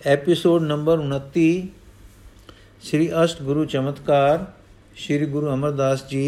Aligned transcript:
Episode 0.00 0.62
number 0.62 0.98
29 1.00 1.46
ਸ੍ਰੀ 2.82 3.08
ਅਸ਼ਟ 3.24 3.42
ਗੁਰੂ 3.42 3.64
ਚਮਤਕਾਰ 3.64 4.44
ਸ੍ਰੀ 4.96 5.26
ਗੁਰੂ 5.26 5.52
ਅਮਰਦਾਸ 5.54 6.04
ਜੀ 6.08 6.24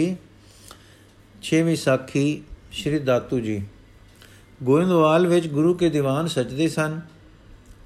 6ਵੀਂ 1.43 1.77
ਸਾਖੀ 1.77 2.25
ਸ੍ਰੀ 2.73 2.99
ਦਾਤੂ 3.01 3.41
ਜੀ 3.41 3.61
ਗੋਇੰਦਵਾਲ 4.63 5.27
ਵਿੱਚ 5.27 5.47
ਗੁਰੂ 5.49 5.75
ਕੇ 5.75 5.91
ਦੀਵਾਨ 5.91 6.27
ਸਜਦੇ 6.27 6.69
ਸਨ 6.69 7.01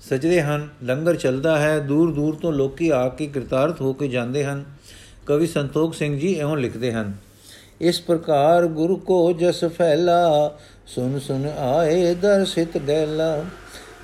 ਸਜਦੇ 0.01 0.41
ਹਨ 0.43 0.69
ਲੰਗਰ 0.85 1.17
ਚੱਲਦਾ 1.17 1.59
ਹੈ 1.59 1.79
ਦੂਰ 1.81 2.13
ਦੂਰ 2.13 2.37
ਤੋਂ 2.37 2.53
ਲੋਕੀ 2.53 2.89
ਆ 2.91 3.09
ਕੇ 3.09 3.27
ਕਿਰਤਾਰਥ 3.27 3.81
ਹੋ 3.81 3.93
ਕੇ 3.93 4.09
ਜਾਂਦੇ 4.09 4.45
ਹਨ 4.45 4.65
ਕਵੀ 5.27 5.47
ਸੰਤੋਖ 5.47 5.95
ਸਿੰਘ 5.95 6.19
ਜੀ 6.19 6.35
ਐਉਂ 6.35 6.57
ਲਿਖਦੇ 6.57 6.93
ਹਨ 6.93 7.13
ਇਸ 7.81 8.01
ਪ੍ਰਕਾਰ 8.01 8.67
ਗੁਰੂ 8.73 8.97
ਕੋ 8.97 9.33
ਜਸ 9.33 9.65
ਫੈਲਾ 9.77 10.23
ਸੁਨ 10.87 11.19
ਸੁਨ 11.19 11.47
ਆਏ 11.59 12.15
ਦਰਸਿਤ 12.15 12.79
ਗੈਲਾ 12.79 13.37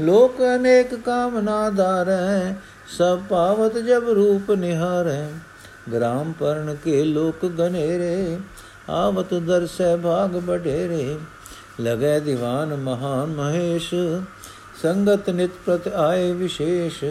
ਲੋਕ 0.01 0.43
ਅਨੇਕ 0.57 0.95
ਕਾਮਨਾ 0.95 1.71
ਧਾਰੈ, 1.71 2.55
ਸਭ 2.99 3.21
ਪਾਵਤ 3.29 3.79
ਜਬ 3.79 4.09
ਰੂਪ 4.09 4.51
ਨਿਹਾਰੈ। 4.51 5.27
ਗ੍ਰਾਮ 5.93 6.33
ਪਰਨ 6.33 6.77
ਕੇ 6.85 7.05
ਲੋਕ 7.05 7.47
ਗਨੇਰੇ, 7.47 8.39
ਆਵਤ 8.89 9.35
ਦਰਸੈ 9.35 9.97
ਭਾਗ 9.97 10.31
ਬਡੇਰੇ 10.31 11.17
ਲਗੈ 11.81 12.19
ਦੀਵਾਨ 12.19 12.75
ਮਹਾਨ 12.77 13.27
ਮਹੇਸ਼, 13.27 13.95
ਸੰਗਤ 14.83 15.31
ਨਿਤ 15.31 15.51
ਪ੍ਰਤ 15.67 15.89
ਆਏ 15.89 16.33
ਵਿਸ਼ੇਸ਼। 16.33 17.05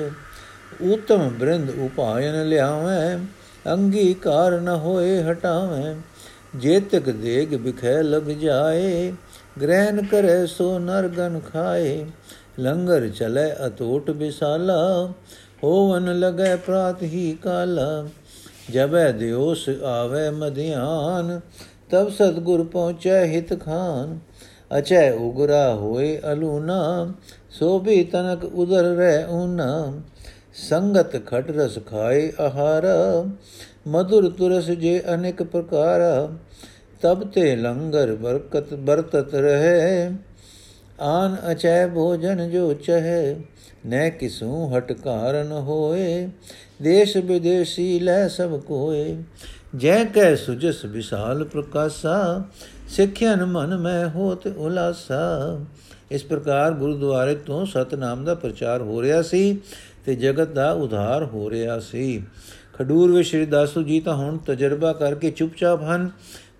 ਉਤਮ 0.82 1.30
ਬ੍ਰਿੰਦ 1.30 1.70
ਉਪਾਇਨ 1.70 2.50
ਲਿਆਵੈ, 2.50 3.20
ਅੰਗੀਕਾਰ 3.74 4.60
ਨ 4.60 4.70
ਹੋਏ 4.70 5.24
ਹਟਾਵੈ। 5.24 5.96
ਜੇਤਕ 6.56 7.10
ਦੇਗ 7.10 7.56
ਬਿਖੈ 7.56 8.02
ਲਗ 8.04 8.24
ਜਾਏ, 8.24 9.14
ਗ੍ਰਹਿਣ 9.62 10.06
ਕਰੇ 10.06 10.46
ਸੋ 10.48 10.80
ਨਰਗਨ 10.80 11.40
ਖਾਏ। 11.54 12.06
ਲੰਗਰ 12.60 13.10
ਚਲੇ 13.10 13.68
ਅਤੋਟ 13.68 14.12
ਬਿਸਾਲਾ 14.12 15.10
ਹੋਵਨ 15.64 16.20
ਲਗੈ 16.20 16.56
ਪ੍ਰਾਤ 16.56 17.04
ਹੀ 17.04 17.38
ਕਾਲਾ। 17.44 18.08
ਜਬੈ 18.72 19.12
ਦਿਓਸ 19.12 19.70
ਆਵੇ 19.70 20.30
ਮਧਿਆਨ, 20.30 21.40
ਤਬ 21.90 22.10
ਸਤਗੁਰ 22.10 22.64
ਪਹੁੰਚੈ 22.64 23.26
ਹਿਤ 23.26 23.64
ਖਾਨ। 23.64 24.20
ਅਚੈ 24.78 25.12
ਉਗਰਾ 25.12 25.76
ਹੋਏ 25.76 26.22
ਅਲੂਨਾ, 26.32 27.14
ਸੋ 27.50 27.80
ਵੀ 27.80 28.04
ਤਨਕ 28.04 28.46
ਉਦਰ 28.46 28.84
ਰਹਿ 28.84 29.26
ਊਨਾ। 29.26 29.94
ਸੰਗਤ 30.70 31.26
ਖਟ 31.26 31.52
ਰਸ 31.52 31.80
ਖਾਏ 31.92 32.32
ਆਹਾਰ 32.40 32.84
ਮధుਰ 33.88 34.30
ਤੁਰਸ 34.30 34.66
ਜੇ 34.66 35.02
ਅਨੇਕ 35.14 35.44
ਪ੍ਰਕਾਰ। 35.44 36.30
ਤਬ 37.02 37.32
ਤੇ 37.32 37.56
ਲੰਗਰ 37.56 38.16
ਬਰਕਤ 38.16 38.74
ਬਰਤਤ 38.74 39.36
ਰਹੇ। 39.36 40.10
ਆਨ 41.02 41.36
ਅਚੈ 41.52 41.88
ਭੋਜਨ 41.88 42.50
ਜੋ 42.50 42.74
ਚਹੈ 42.74 43.36
ਨੈ 43.86 44.10
ਕਿਸੂ 44.10 44.78
ਹਟ 44.78 44.92
ਕਾਰਨ 44.92 45.52
ਹੋਏ, 45.52 46.30
ਦੇਸ਼ 46.82 47.18
ਵਿਦੇਸੀ 47.18 48.00
ਲੈ 48.00 48.28
ਸਭ 48.28 48.60
ਕੋਏ। 48.60 49.18
ਜੈ 49.76 50.04
ਕੈ 50.04 50.36
ਸੁਜਸ 50.36 50.86
ਵਿਸਾਲ 50.86 51.44
ਪ੍ਰਕਾਸ਼ਾ 51.44 52.44
ਸਿੱਖਿਆਨ 52.90 53.46
ਮਨ 53.46 53.78
ਮੈਂ 53.78 54.10
ਹੋਤ 54.10 54.48
ਉਲਾਸਾ। 54.48 55.60
ਇਸ 56.12 56.24
ਪ੍ਰਕਾਰ 56.24 56.72
ਗੁਰਦੁਆਰੇ 56.72 57.36
ਤੋਂ 57.36 57.66
ਸਤਨਾਮ 57.66 58.26
ਦਾ 58.26 58.36
ਪ੍ਰਚਾਰ 58.36 58.82
ਹੋ 58.82 59.02
ਰਿਹਾ 59.02 59.22
ਸੀ 59.22 59.60
ਤੇ 60.06 60.16
ਜਗਤ 60.16 60.48
ਦਾ 60.48 60.72
ਉਧਾਰ 60.72 61.24
ਹੋ 61.26 61.50
ਰਿਹਾ 61.50 61.80
ਸੀ। 61.80 62.24
ਖਡੂਰ 62.74 63.12
ਵਿੱਚ 63.12 63.28
ਸ਼੍ਰੀ 63.28 63.46
ਦਾਸੂ 63.46 63.84
ਜੀ 63.84 64.00
ਤਾਂ 64.00 64.16
ਹੁਣ 64.16 64.38
ਤਜਰਬਾ 64.38 64.94
ਕਰਕੇ 64.94 65.32
ਚੁੱਪਚਾਪ 65.32 65.84
ਹਨ। 65.84 66.10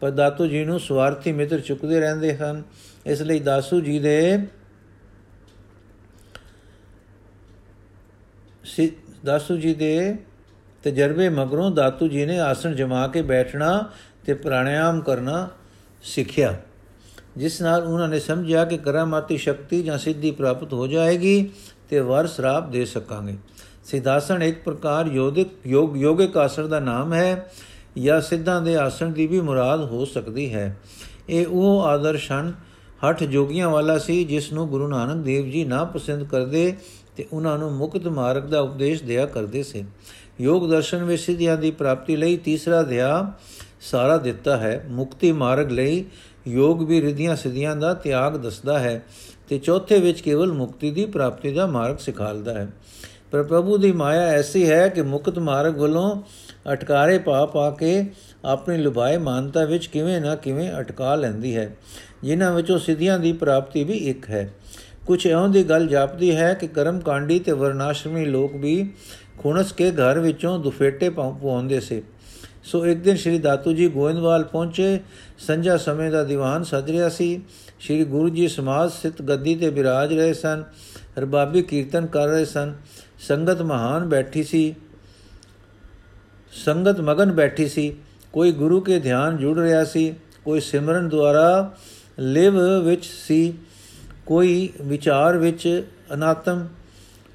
ਪਰ 0.02 0.12
ਦਾਤੂ 0.12 0.48
ਜੀ 0.48 0.64
ਨੂੰ 0.66 0.80
ਸਵਾਰਥੀ 0.80 1.32
ਮਿੱਤਰ 1.32 1.60
ਚੁੱਕਦੇ 1.60 2.00
ਰਹਿੰਦੇ 2.00 2.36
ਹਨ। 2.38 2.64
ਇਸ 3.06 3.22
ਲਈ 3.22 3.40
ਦਾਸੂ 3.40 3.82
ਜੀ 3.82 4.00
ਦੇ 4.00 4.38
ਦਾਸੂ 9.26 9.56
ਜੀ 9.58 9.74
ਦੇ 9.74 10.16
ਤਜਰਬੇ 10.84 11.28
ਮਗਰੋਂ 11.30 11.70
ਦਾਤੂ 11.72 12.08
ਜੀ 12.08 12.26
ਨੇ 12.26 12.40
ਆਸਣ 12.40 12.74
ਜਮਾ 12.76 13.08
ਕੇ 13.08 13.22
ਬੈਠਣਾ 13.22 13.90
ਤੇ 14.26 14.34
ਪ੍ਰਾਣਾਯਾਮ 14.34 15.00
ਕਰਨਾ 15.02 15.48
ਸਿੱਖਿਆ, 16.04 16.54
ਜਿਸ 17.38 17.62
ਨਾਲ 17.62 17.84
ਉਹਨਾਂ 17.84 18.08
ਨੇ 18.10 18.20
ਸਮਝਿਆ 18.20 18.66
ਕਿ 18.66 18.78
ਕਰਾਮਾਤੀ 18.78 19.38
ਸ਼ਕਤੀ 19.38 19.82
ਜਾਂ 19.84 19.98
ਸਿੱਧੀ 19.98 20.32
ਪ੍ਰਾਪਤ 20.32 20.74
ਹੋ 20.74 20.88
ਜਾਏਗੀ 20.88 21.50
ਤੇ 21.90 22.00
ਵਰ 22.00 22.28
ਸਰਾਪ 22.28 22.70
ਦੇ 22.70 22.86
ਸਕਾਂਗੇ। 22.86 23.36
ਸਿਧਾਸਣ 23.86 24.44
ਇੱਕ 24.44 24.64
ਪ੍ਰਕਾਰ 24.64 25.06
ਯੋਧਿਕ 25.06 25.48
ਯੋਗ, 25.68 25.98
ਯੋਗਿਕ 25.98 26.38
ਆਸਣ 26.38 26.68
ਦਾ 26.68 26.80
ਨਾਮ 26.80 27.14
ਹੈ। 27.14 27.52
ਜਾਂ 28.04 28.22
ਸਿੱਧਾਂ 28.22 28.62
ਦੇ 28.62 28.78
ਆਸਣ 28.78 29.10
ਦੀ 29.10 29.28
ਵੀ 29.28 29.42
ਮੁਰਾਦ 29.42 29.82
ਹੋ 29.82 30.06
ਸਕਦੀ 30.06 30.54
ਹੈ। 30.54 30.78
ਇਹ 31.30 31.48
ਉਹ 31.48 31.82
ਆਦਰਸ਼ 31.82 32.32
ਹਨ, 32.32 32.54
ਹਠ 33.10 33.24
ਜੋਗੀਆਂ 33.24 33.70
ਵਾਲਾ 33.70 33.98
ਸੀ 33.98 34.24
ਜਿਸ 34.24 34.54
ਨੂੰ 34.54 34.68
ਗੁਰੂ 34.68 34.88
ਨਾਨਕ 34.88 35.26
ਦੇਵ 35.26 35.50
ਜੀ 35.50 35.64
ਨਾ 35.64 35.84
ਪਸੰਦ 35.84 36.24
ਕਰਦੇ 36.24 36.76
ਤੇ 37.18 37.26
ਉਹਨਾਂ 37.34 37.58
ਨੂੰ 37.58 37.72
ਮੁਕਤ 37.72 38.08
ਮਾਰਗ 38.08 38.44
ਦਾ 38.44 38.62
ਉਪਦੇਸ਼ 38.62 39.04
ਦਿਆ 39.04 39.26
ਕਰਦੇ 39.26 39.64
ਸੀ। 39.64 39.86
ਯੋਗ 40.42 40.70
ਦਰਸ਼ਨ 40.70 41.04
ਵਿੱਚ 41.04 41.22
ਸਿੱਧੀਆਂ 41.22 41.58
ਦੀ 41.58 41.72
ਪ੍ਰਾਪਤੀ 41.72 42.16
ਲਈ 42.16 42.38
ਤੀਸਰਾ 42.38 42.82
ਅਧਿਆ 42.82 43.34
ਸਾਰਾ 43.82 44.18
ਦਿੱਤਾ 44.18 44.58
ਹੈ। 44.58 44.86
ਮੁਕਤੀ 44.90 45.32
ਮਾਰਗ 45.32 45.72
ਲਈ 45.72 46.06
ਯੋਗ 46.48 46.84
ਵੀ 46.84 47.02
ਰਿਧੀਆਂ 47.02 47.36
ਸਿਧੀਆਂ 47.36 47.76
ਦਾ 47.76 47.94
ਤਿਆਗ 47.94 48.38
ਦੱਸਦਾ 48.38 48.80
ਹੈ 48.80 49.06
ਤੇ 49.50 49.58
ਚੌਥੇ 49.58 50.00
ਵਿੱਚ 50.00 50.22
ਕੇਵਲ 50.22 50.54
ਮੁਕਤੀ 50.54 50.92
ਦੀ 50.92 51.06
ਪ੍ਰਾਪਤੀ 51.06 51.52
ਦਾ 51.52 51.68
ਮਾਰਗ 51.68 51.98
ਸਿਖਾਲਦਾ 51.98 52.54
ਹੈ। 52.54 52.68
ਪਰ 53.32 53.44
ਪ੍ਰਭੂ 53.44 53.78
ਦੀ 53.78 53.92
ਮਾਇਆ 53.92 54.22
ਐਸੀ 54.22 54.70
ਹੈ 54.70 54.88
ਕਿ 54.88 55.02
ਮੁਕਤ 55.02 55.40
ਮਾਰਗ 55.40 55.78
ਵੱਲੋਂ 55.78 56.22
ਅਟਕਾਰੇ 56.74 57.18
ਪਾ 57.18 57.46
ਪਾ 57.46 57.70
ਕੇ 57.70 58.06
ਆਪਣੀ 58.46 58.78
ਲੁਭਾਏ 58.78 59.18
ਮਾਨਤਾ 59.18 59.66
ਵਿੱਚ 59.66 59.86
ਕਿਵੇਂ 59.86 60.22
ਨਾ 60.22 60.36
ਕਿਵੇਂ 60.36 60.72
ਅਟਕਾ 60.80 61.16
ਲੈਂਦੀ 61.16 61.56
ਹੈ। 61.56 61.78
ਜਿਨ੍ਹਾਂ 62.24 62.52
ਵਿੱਚੋਂ 62.52 62.80
ਸਿੱਧੀਆਂ 62.80 63.20
ਦੀ 63.20 63.34
ਪ੍ਰਾਪਤੀ 63.34 63.84
ਵੀ 63.84 63.94
ਇੱਕ 63.94 64.30
ਹੈ। 64.30 64.54
ਕੁਝ 65.06 65.28
ਐਉਂ 65.28 65.50
ਦੀ 65.50 65.64
ਗੱਲ 65.64 65.88
ਜਾਪਦੀ 65.88 66.36
ਹੈ 66.36 66.54
ਕਿ 66.54 66.68
ਕਰਮ 66.68 67.00
ਕਾਂਡੀ 67.00 67.40
ਤੇ 67.40 67.52
ਵਰਨਾਸ਼ਰਮੀ 67.52 68.26
ਲੋਕ 68.26 68.56
ਵੀ 68.56 68.94
ਖੁਣਸ 69.38 69.72
ਕੇ 69.72 69.92
ਘਰ 69.92 70.20
ਵਿੱਚੋਂ 70.20 70.60
ਦੁਫੇਟੇ 70.60 71.10
ਪਾਉਂਦੇ 71.10 71.80
ਸੇ। 71.80 72.04
ਸੋ 72.64 72.86
ਇੱਕ 72.86 73.00
ਦਿਨ 73.00 73.16
ਸ੍ਰੀ 73.16 73.40
ਦਾਤੂ 73.40 73.74
ਜੀ 73.74 73.88
ਗੋਇੰਦਵਾਲ 73.88 74.44
ਪਹੁੰਚੇ। 74.44 75.00
ਸੰਜਾ 75.38 75.78
ਸਮੇਂ 75.78 76.12
ਦਾ 76.12 76.24
ਦੀਵਾਨ 76.24 76.64
ਸਜ 76.64 76.92
ਰਿਹਾ 76.92 77.10
ਸੀ। 77.10 77.42
ਸ੍ਰੀ 77.80 78.04
ਗੁਰੂ 78.04 78.30
ਜੀ 78.30 78.48
ਸਮਾਜ 78.48 78.92
ਸਥਿਤ 78.92 79.22
ਗੱਦੀ 79.22 79.56
ਤੇ 79.56 79.70
ਬਿਰਾਜ 79.70 80.14
ਰਹੇ 80.14 80.34
ਸਨ। 80.34 80.64
ਰਬਾਬੀ 81.20 81.62
ਕੀਰਤਨ 81.62 82.06
ਕਰ 82.06 82.28
ਰਹੇ 82.28 82.46
ਸਨ। 82.46 82.74
ਸੰਗਤ 83.28 83.62
ਮਹਾਨ 83.62 84.10
ਬੈਠੀ 84.10 84.44
ਸੀ। 84.44 84.76
ਸੰਗਤ 86.66 87.00
ਮਗਨ 87.00 87.32
ਬੈਠੀ 87.32 87.68
ਸੀ, 87.68 87.94
ਕੋਈ 88.34 88.52
ਗੁਰੂ 88.52 88.80
ਕੇ 88.82 89.00
ਧਿਆਨ 89.00 89.38
ਜੁੜ 89.38 89.58
ਰਿਹਾ 89.60 89.84
ਸੀ, 89.84 90.14
ਕੋਈ 90.46 90.60
ਸਿਮਰਨ 90.60 91.10
ਦੁਆਰਾ 91.10 91.74
ਲਿਵ 92.20 92.60
ਵਿੱਚ 92.80 93.06
ਸੀ, 93.06 93.54
ਕੋਈ 94.26 94.70
ਵਿਚਾਰ 94.82 95.38
ਵਿੱਚ 95.38 95.84
ਅਨਾਤਮ 96.14 96.68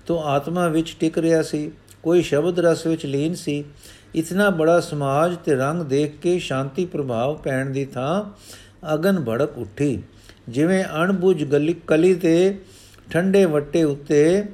ਤੋਂ 0.06 0.22
ਆਤਮਾ 0.22 0.68
ਵਿੱਚ 0.68 0.96
ਟਿਕ 1.00 1.18
ਰਿਹਾ 1.18 1.42
ਸੀ, 1.42 1.70
ਕੋਈ 2.02 2.22
ਸ਼ਬਦ 2.22 2.60
ਰਸ 2.60 2.86
ਵਿੱਚ 2.86 3.06
ਲੀਨ 3.06 3.34
ਸੀ। 3.34 3.64
ਇਤਨਾ 4.14 4.50
ਬੜਾ 4.50 4.80
ਸਮਾਜ 4.80 5.36
ਤੇ 5.44 5.54
ਰੰਗ 5.54 5.82
ਦੇਖ 5.82 6.18
ਕੇ 6.22 6.38
ਸ਼ਾਂਤੀ 6.38 6.84
ਪ੍ਰਭਾਵ 6.84 7.36
ਪੈਣ 7.36 7.70
ਦੀ 7.70 7.84
ਥਾਂ 7.84 8.24
ਅਗਨ 8.94 9.24
ਭੜਕ 9.24 9.58
ਉੱਠੀ। 9.58 10.02
ਜਿਵੇਂ 10.48 10.84
ਅਣਬੁਝ 10.84 11.44
ਗਲੀ 11.44 11.74
ਕਲੀ 11.86 12.14
ਤੇ 12.14 12.58
ਠੰਡੇ 13.10 13.44
ਵੱਟੇ 13.44 13.84
ਉੱਤੇ 13.84 14.44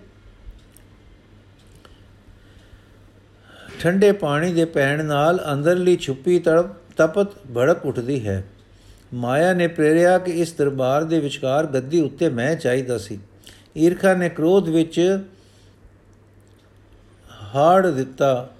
ਠੰਡੇ 3.79 4.13
ਪਾਣੀ 4.13 4.53
ਦੇ 4.53 4.65
ਪੈਣ 4.65 5.05
ਨਾਲ 5.05 5.45
ਅੰਦਰਲੀ 5.53 5.97
ਛੁਪੀ 5.97 6.39
ਤੜਪ, 6.39 6.67
ਤਪਤ 6.97 7.29
ਭੜਕ 7.57 7.87
ਉੱਠਦੀ 7.87 8.29
ਹੈ। 8.29 8.45
ਮਾਇਆ 9.15 9.53
ਨੇ 9.53 9.67
ਪ੍ਰੇਰਿਆ 9.67 10.19
ਕਿ 10.19 10.31
ਇਸ 10.31 10.53
ਦਰਬਾਰ 10.53 11.05
ਦੇ 11.05 11.21
ਵਿਚਕਾਰ 11.21 11.67
ਗੱਦੀ 11.67 12.01
ਉੱਤੇ 12.01 12.29
ਮੈਂ 12.29 12.57
ਚਾਹੀਦਾ 12.57 12.99
ਸੀ। 12.99 13.19
ਈਰਖਾ 13.79 14.15
ਨੇ 14.15 14.29
ਕ੍ਰੋਧ 14.29 14.69
ਵਿੱਚ 14.69 15.21
ਹਾੜ 17.55 17.87
ਦਿੱਤਾ। 17.87 18.51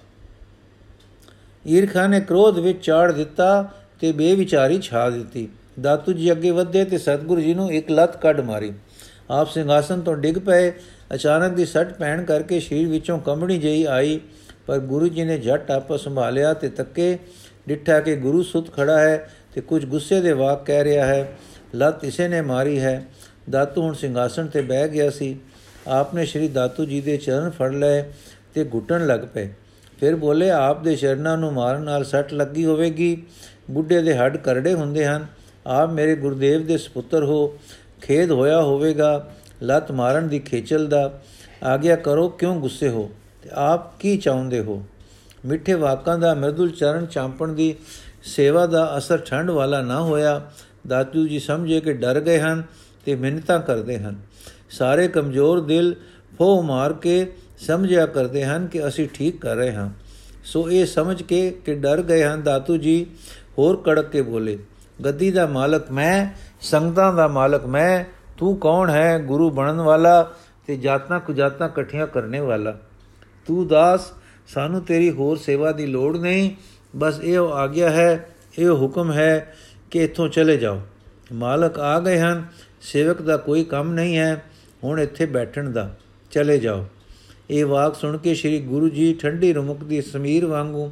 ਈਰਖਾ 1.67 2.07
ਨੇ 2.07 2.19
ਕ੍ਰੋਧ 2.21 2.59
ਵਿੱਚ 2.59 2.85
ਚਾੜ 2.85 3.11
ਦਿੱਤਾ 3.11 3.71
ਤੇ 3.99 4.11
ਬੇਵਿਚਾਰੀ 4.11 4.81
ਛਾ 4.81 5.09
ਦਿੱਤੀ। 5.09 5.49
ਦਾਤੂ 5.81 6.13
ਜੀ 6.13 6.31
ਅੱਗੇ 6.31 6.51
ਵਧੇ 6.51 6.85
ਤੇ 6.85 6.97
ਸਤਗੁਰੂ 6.97 7.41
ਜੀ 7.41 7.53
ਨੂੰ 7.53 7.71
ਇੱਕ 7.71 7.91
ਲੱਤ 7.91 8.21
ਕੱਢ 8.21 8.39
ਮਾਰੀ। 8.39 8.73
ਆਪ 9.29 9.49
ਸਿੰਘਾਸਨ 9.49 10.01
ਤੋਂ 10.01 10.15
ਡਿੱਗ 10.15 10.35
ਪਏ। 10.35 10.71
ਅਚਾਨਕ 11.13 11.53
ਦੀ 11.53 11.65
ਸੱਟ 11.65 11.93
ਪੈਣ 11.93 12.23
ਕਰਕੇ 12.23 12.59
ਸ਼ੀਰ 12.59 12.87
ਵਿੱਚੋਂ 12.87 13.19
ਕੰਬਣੀ 13.19 13.57
ਜਈ 13.57 13.83
ਆਈ। 13.83 14.19
ਪਰ 14.69 14.79
ਗੁਰੂ 14.79 15.07
ਜੀ 15.07 15.23
ਨੇ 15.23 15.37
ਝਟ 15.37 15.71
ਆਪਸ 15.71 16.01
ਸੰਭਾਲਿਆ 16.01 16.53
ਤੇ 16.53 16.69
ਤੱਕੇ 16.69 17.19
ਡਿੱਠਾ 17.67 17.99
ਕਿ 17.99 18.15
ਗੁਰੂ 18.15 18.43
ਸੁਤ 18.43 18.73
ਖੜਾ 18.73 18.99
ਹੈ 18.99 19.29
ਤੇ 19.53 19.61
ਕੁਝ 19.61 19.85
ਗੁੱਸੇ 19.85 20.21
ਦੇ 20.21 20.31
ਵਾਕ 20.31 20.65
ਕਹਿ 20.65 20.83
ਰਿਹਾ 20.83 21.05
ਹੈ, 21.05 21.37
ਲੱਤ 21.75 22.05
ਇਸੇ 22.05 22.27
ਨੇ 22.27 22.41
ਮਾਰੀ 22.41 22.79
ਹੈ, 22.79 23.05
ਦਾਤੂ 23.49 23.81
ਹੁਣ 23.81 23.93
ਸਿੰਘਾਸਨ 23.93 24.47
ਤੇ 24.47 24.61
ਬਹਿ 24.61 24.89
ਗਿਆ 24.89 25.09
ਸੀ। 25.09 25.39
ਆਪਨੇ 25.87 26.25
ਸ਼੍ਰੀ 26.25 26.47
ਦਾਤੂ 26.47 26.85
ਜੀ 26.85 27.01
ਦੇ 27.01 27.17
ਚਰਨ 27.17 27.49
ਫੜ 27.49 27.71
ਲਏ 27.71 28.03
ਤੇ 28.53 28.63
ਘੁੱਟਣ 28.73 29.07
ਲੱਗ 29.07 29.19
ਪਏ। 29.33 29.53
ਫਿਰ 29.99 30.15
ਬੋਲੇ, 30.15 30.49
ਆਪ 30.49 30.83
ਦੇ 30.83 30.95
ਚਰਨਾਂ 30.95 31.37
ਨੂੰ 31.37 31.53
ਮਾਰਨ 31.53 31.81
ਨਾਲ 31.81 32.03
ਸੱਟ 32.03 32.33
ਲੱਗੀ 32.33 32.65
ਹੋਵੇਗੀ। 32.65 33.23
ਬੁੱਢੇ 33.71 34.01
ਦੇ 34.01 34.15
ਹੱਡ 34.15 34.37
ਕਰੜੇ 34.37 34.73
ਹੁੰਦੇ 34.73 35.05
ਹਨ। 35.05 35.27
ਆਪ 35.67 35.89
ਮੇਰੇ 35.89 36.15
ਗੁਰਦੇਵ 36.15 36.65
ਦੇ 36.65 36.77
ਸੁਪੁੱਤਰ 36.77 37.23
ਹੋ। 37.23 37.57
ਖੇਦ 38.01 38.31
ਹੋਇਆ 38.31 38.61
ਹੋਵੇਗਾ। 38.61 39.31
ਲੱਤ 39.63 39.91
ਮਾਰਨ 39.91 40.27
ਦੀ 40.27 40.39
ਖੇਚਲ 40.39 40.87
ਦਾ। 40.87 41.21
ਆਗਿਆ 41.63 41.95
ਕਰੋ, 41.95 42.29
ਕਿਉਂ 42.29 42.61
ਗੁੱਸੇ 42.61 42.89
ਹੋ? 42.89 43.11
ਤੇ 43.41 43.49
ਆਪ 43.53 43.99
ਕੀ 43.99 44.17
ਚਾਹੁੰਦੇ 44.17 44.59
ਹੋ? 44.59 44.83
ਮਿੱਠੇ 45.45 45.73
ਵਾਕਾਂ 45.73 46.17
ਦਾ 46.17 46.33
ਮਰਦੁਲ 46.33 46.69
ਚਰਨ 46.69 47.05
ਚਾਂਪਣ 47.05 47.47
ਦੀ 47.47 47.75
ਸੇਵਾ 48.23 48.65
ਦਾ 48.65 48.97
ਅਸਰ 48.97 49.17
ਠੰਡ 49.17 49.49
ਵਾਲਾ 49.49 49.81
ਨਾ 49.81 50.01
ਹੋਇਆ। 50.01 50.41
ਦਾਤੂ 50.87 51.27
ਜੀ 51.27 51.39
ਸਮਝੇ 51.39 51.79
ਕਿ 51.81 51.93
ਡਰ 51.93 52.19
ਗਏ 52.19 52.39
ਹਨ 52.39 52.63
ਤੇ 53.05 53.15
ਮਿੰਨਤਾਂ 53.15 53.59
ਕਰਦੇ 53.59 53.97
ਹਨ। 53.99 54.15
ਸਾਰੇ 54.69 55.07
ਕਮਜ਼ੋਰ 55.07 55.61
ਦਿਲ 55.61 55.95
ਫੋ 56.37 56.61
ਮਾਰ 56.61 56.93
ਕੇ 56.93 57.31
ਸਮਝਿਆ 57.57 58.05
ਕਰਦੇ 58.05 58.45
ਹਨ 58.45 58.67
ਕਿ 58.67 58.87
ਅਸੀਂ 58.87 59.07
ਠੀਕ 59.13 59.41
ਕਰ 59.41 59.55
ਰਹੇ 59.55 59.73
ਹਾਂ। 59.73 59.89
ਸੋ 60.43 60.69
ਇਹ 60.71 60.85
ਸਮਝ 60.85 61.23
ਕੇ 61.23 61.49
ਕਿ 61.65 61.75
ਡਰ 61.75 62.01
ਗਏ 62.01 62.23
ਹਨ 62.23 62.43
ਦਾਤੂ 62.43 62.77
ਜੀ 62.77 63.05
ਹੋਰ 63.57 63.81
ਕੜਕ 63.85 64.09
ਕੇ 64.09 64.21
ਬੋਲੇ, 64.21 64.57
ਗੱਦੀ 65.05 65.31
ਦਾ 65.31 65.45
ਮਾਲਕ 65.47 65.91
ਮੈਂ, 65.91 66.27
ਸੰਗਤਾਂ 66.61 67.13
ਦਾ 67.13 67.27
ਮਾਲਕ 67.27 67.65
ਮੈਂ, 67.65 68.03
ਤੂੰ 68.37 68.57
ਕੌਣ 68.57 68.89
ਹੈ? 68.89 69.19
ਗੁਰੂ 69.19 69.49
ਬਣਨ 69.49 69.81
ਵਾਲਾ 69.81 70.31
ਤੇ 70.67 70.77
ਜਾਤਾਂ 70.77 71.19
ਕੁਜਾਤਾਂ 71.19 71.69
ਇਕੱਠੀਆਂ 71.69 72.07
ਕਰਨੇ 72.07 72.39
ਵਾਲਾ। 72.39 72.77
ਤੂੰ 73.49 73.67
ਦਾਸ, 73.67 74.11
ਸਾਨੂੰ 74.47 74.81
ਤੇਰੀ 74.81 75.09
ਹੋਰ 75.09 75.37
ਸੇਵਾ 75.37 75.71
ਦੀ 75.71 75.85
ਲੋੜ 75.85 76.17
ਨਹੀਂ। 76.17 76.51
ਬਸ 76.95 77.19
ਇਹ 77.23 77.39
ਆਗਿਆ 77.39 77.89
ਹੈ, 77.89 78.29
ਇਹ 78.59 78.69
ਹੁਕਮ 78.69 79.11
ਹੈ 79.11 79.55
ਕਿ 79.91 80.03
ਇਥੋਂ 80.03 80.27
ਚਲੇ 80.29 80.57
ਜਾਓ। 80.57 80.81
ਮਾਲਕ 81.33 81.79
ਆ 81.79 81.99
ਗਏ 81.99 82.19
ਹਨ, 82.19 82.45
ਸੇਵਕ 82.81 83.21
ਦਾ 83.21 83.37
ਕੋਈ 83.37 83.63
ਕੰਮ 83.63 83.91
ਨਹੀਂ 83.93 84.17
ਹੈ, 84.17 84.43
ਹੁਣ 84.83 84.99
ਇੱਥੇ 84.99 85.25
ਬੈਠਣ 85.25 85.69
ਦਾ, 85.69 85.95
ਚਲੇ 86.31 86.57
ਜਾਓ। 86.57 86.85
ਇਹ 87.49 87.65
ਵਾਕ 87.65 87.95
ਸੁਣ 87.95 88.17
ਕੇ 88.17 88.35
ਸ੍ਰੀ 88.35 88.59
ਗੁਰੂ 88.61 88.89
ਜੀ 88.89 89.13
ਠੰਡੀ 89.13 89.53
ਰੁਮਕ 89.53 89.83
ਦੀ 89.83 90.01
ਸਮੀਰ 90.01 90.45
ਵਾਂਗੂ 90.45 90.91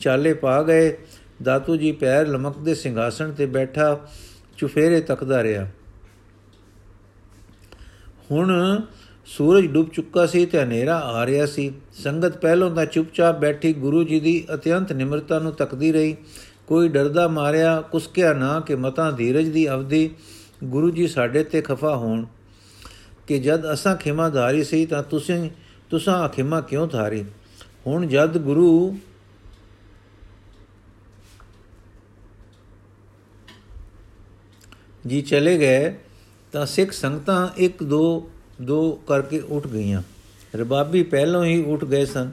ਚਾਲੇ 0.00 0.34
ਪਾ 0.34 0.62
ਗਏ। 0.62 0.96
ਦਾਤੂ 1.42 1.76
ਜੀ 1.76 1.92
ਪੈਰ 1.92 2.26
ਲਮਕਦੇ 2.26 2.74
ਸਿੰਘਾਸਣ 2.74 3.32
ਤੇ 3.32 3.46
ਬੈਠਾ, 3.46 3.98
ਚੁਫੇਰੇ 4.56 5.00
ਤੱਕਦਾ 5.00 5.42
ਰਿਹਾ। 5.42 5.66
ਹੁਣ 8.30 8.80
ਸੂਰਜ 9.32 9.66
ਡੁੱਬ 9.66 9.88
ਚੁੱਕਾ 9.88 10.26
ਸੀ 10.26 10.46
ਤੇ 10.46 10.62
ਹਨੇਰਾ 10.62 10.96
ਆ 10.98 11.26
ਰਿਹਾ 11.26 11.46
ਸੀ। 11.46 11.72
ਸੰਗਤ 11.92 12.36
ਪਹਿਲੋਂ 12.36 12.70
ਤਾਂ 12.74 12.86
ਚੁੱਪਚਾਪ 12.86 13.38
ਬੈਠੀ 13.38 13.72
ਗੁਰੂ 13.72 14.04
ਜੀ 14.04 14.20
ਦੀ 14.20 14.46
ਅਤਿਅੰਤ 14.54 14.92
ਨਿਮਰਤਾ 14.92 15.38
ਨੂੰ 15.38 15.52
ਤੱਕਦੀ 15.52 15.92
ਰਹੀ। 15.92 16.16
ਕੋਈ 16.66 16.88
ਡਰਦਾ 16.88 17.28
ਮਾਰਿਆ, 17.28 17.80
ਕੁਸਕਿਆ 17.80 18.32
ਨਾ 18.32 18.60
ਕਿ 18.60 18.74
ਮਤਾਂ 18.74 19.12
ਧੀਰਜ 19.12 19.48
ਦੀ 19.48 19.70
ਅਵਧੀ 19.70 20.10
ਗੁਰੂ 20.64 20.90
ਜੀ 20.90 21.08
ਸਾਡੇ 21.08 21.44
ਤੇ 21.44 21.62
ਖਫਾ 21.62 21.96
ਹੋਣ 21.96 22.26
ਕਿ 23.26 23.38
ਜਦ 23.38 23.72
ਅਸਾਂ 23.72 23.96
ਖਿਮਾ 23.96 24.28
ਧਾਰੀ 24.28 24.64
ਸੀ 24.64 24.86
ਤਾਂ 24.86 25.02
ਤੁਸੀਂ, 25.02 25.50
ਤੁਸਾਂ 25.90 26.28
ਖਿਮਾ 26.28 26.60
ਕਿਉਂ 26.60 26.88
ਧਾਰੀ? 26.88 27.24
ਹੁਣ 27.86 28.06
ਜਦ 28.06 28.38
ਗੁਰੂ 28.38 28.98
ਜੀ 35.06 35.22
ਚਲੇ 35.22 35.58
ਗਏ 35.58 35.98
ਤਾਂ 36.52 36.66
ਸਿੱਖ 36.66 36.92
ਸੰਗਤਾਂ 36.92 37.48
ਇੱਕ 37.56 37.82
ਦੋ 37.82 38.30
ਦੋ 38.62 38.92
ਕਰਕੇ 39.06 39.38
ਉੱਠ 39.38 39.66
ਗਈਆਂ। 39.66 40.02
ਰਬਾਬੀ 40.56 41.02
ਪਹਿਲੋਂ 41.02 41.44
ਹੀ 41.44 41.62
ਉੱਠ 41.62 41.84
ਗਏ 41.84 42.04
ਸਨ। 42.04 42.30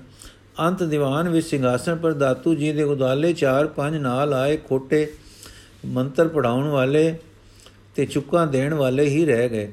ਅੰਤ 0.60 0.84
ਦੀਵਾਨ 0.84 1.30
ਵਿੱਚ 1.30 1.48
ਸਿੰਘਾਸਣ 1.48 1.96
ਪਰ 1.96 2.14
ਦਾਤੂ 2.14 2.56
ਜੀ 2.56 2.72
ਦੇ 2.72 2.84
ਉਦਾਲੇ 2.84 3.34
ਚਾਰ 3.34 3.68
ਪੰਜ 3.68 3.98
ਨਾਲ 3.98 4.34
ਆਏ 4.34 4.58
ਖੋਟੇ 4.58 5.08
ਮੰਤਰ 5.86 6.28
ਪੜਾਉਣ 6.28 6.68
ਵਾਲੇ 6.68 7.18
ਤੇ 7.96 8.06
ਚੁੱਕਾਂ 8.06 8.48
ਦੇਣ 8.48 8.74
ਵਾਲੇ 8.74 9.06
ਹੀ 9.06 9.26
ਰਹਿ 9.26 9.50
ਗਏ। 9.50 9.72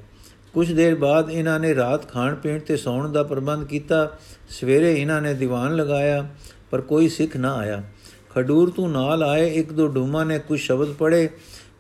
ਕੁਝ 0.55 0.73
ਦੇਰ 0.73 0.95
ਬਾਅਦ 0.95 1.31
ਇਹਨਾਂ 1.31 1.61
ਨੇ 1.61 1.75
ਰਾਤ 1.75 2.09
ਖਾਣ 2.09 2.35
ਪੀਣ 2.35 2.59
ਤੇ 2.59 2.77
ਸੌਣ 2.77 3.13
ਦਾ 3.13 3.23
ਪ੍ਰਬੰਧ 3.23 3.67
ਕੀਤਾ। 3.67 4.19
ਸਵੇਰੇ 4.49 5.01
ਇਹਨਾਂ 5.01 5.23
ਨੇ 5.23 5.35
ਦੀਵਾਨ 5.35 5.77
ਲਗਾਇਆ, 5.77 6.29
ਪਰ 6.71 6.81
ਕੋਈ 6.81 7.09
ਸਿੱਖ 7.09 7.37
ਨਾ 7.37 7.55
ਆਇਆ। 7.55 7.83
ਖਡੂਰ 8.35 8.71
ਤੋਂ 8.71 8.89
ਨਾਲ 8.89 9.23
ਆਏ, 9.23 9.55
ਇੱਕ 9.55 9.73
ਦੋ 9.73 9.87
ਡੂਮਾ 9.87 10.25
ਨੇ 10.25 10.39
ਕੁਝ 10.39 10.61
ਸ਼ਬਦ 10.61 10.93
ਪੜੇ 10.93 11.29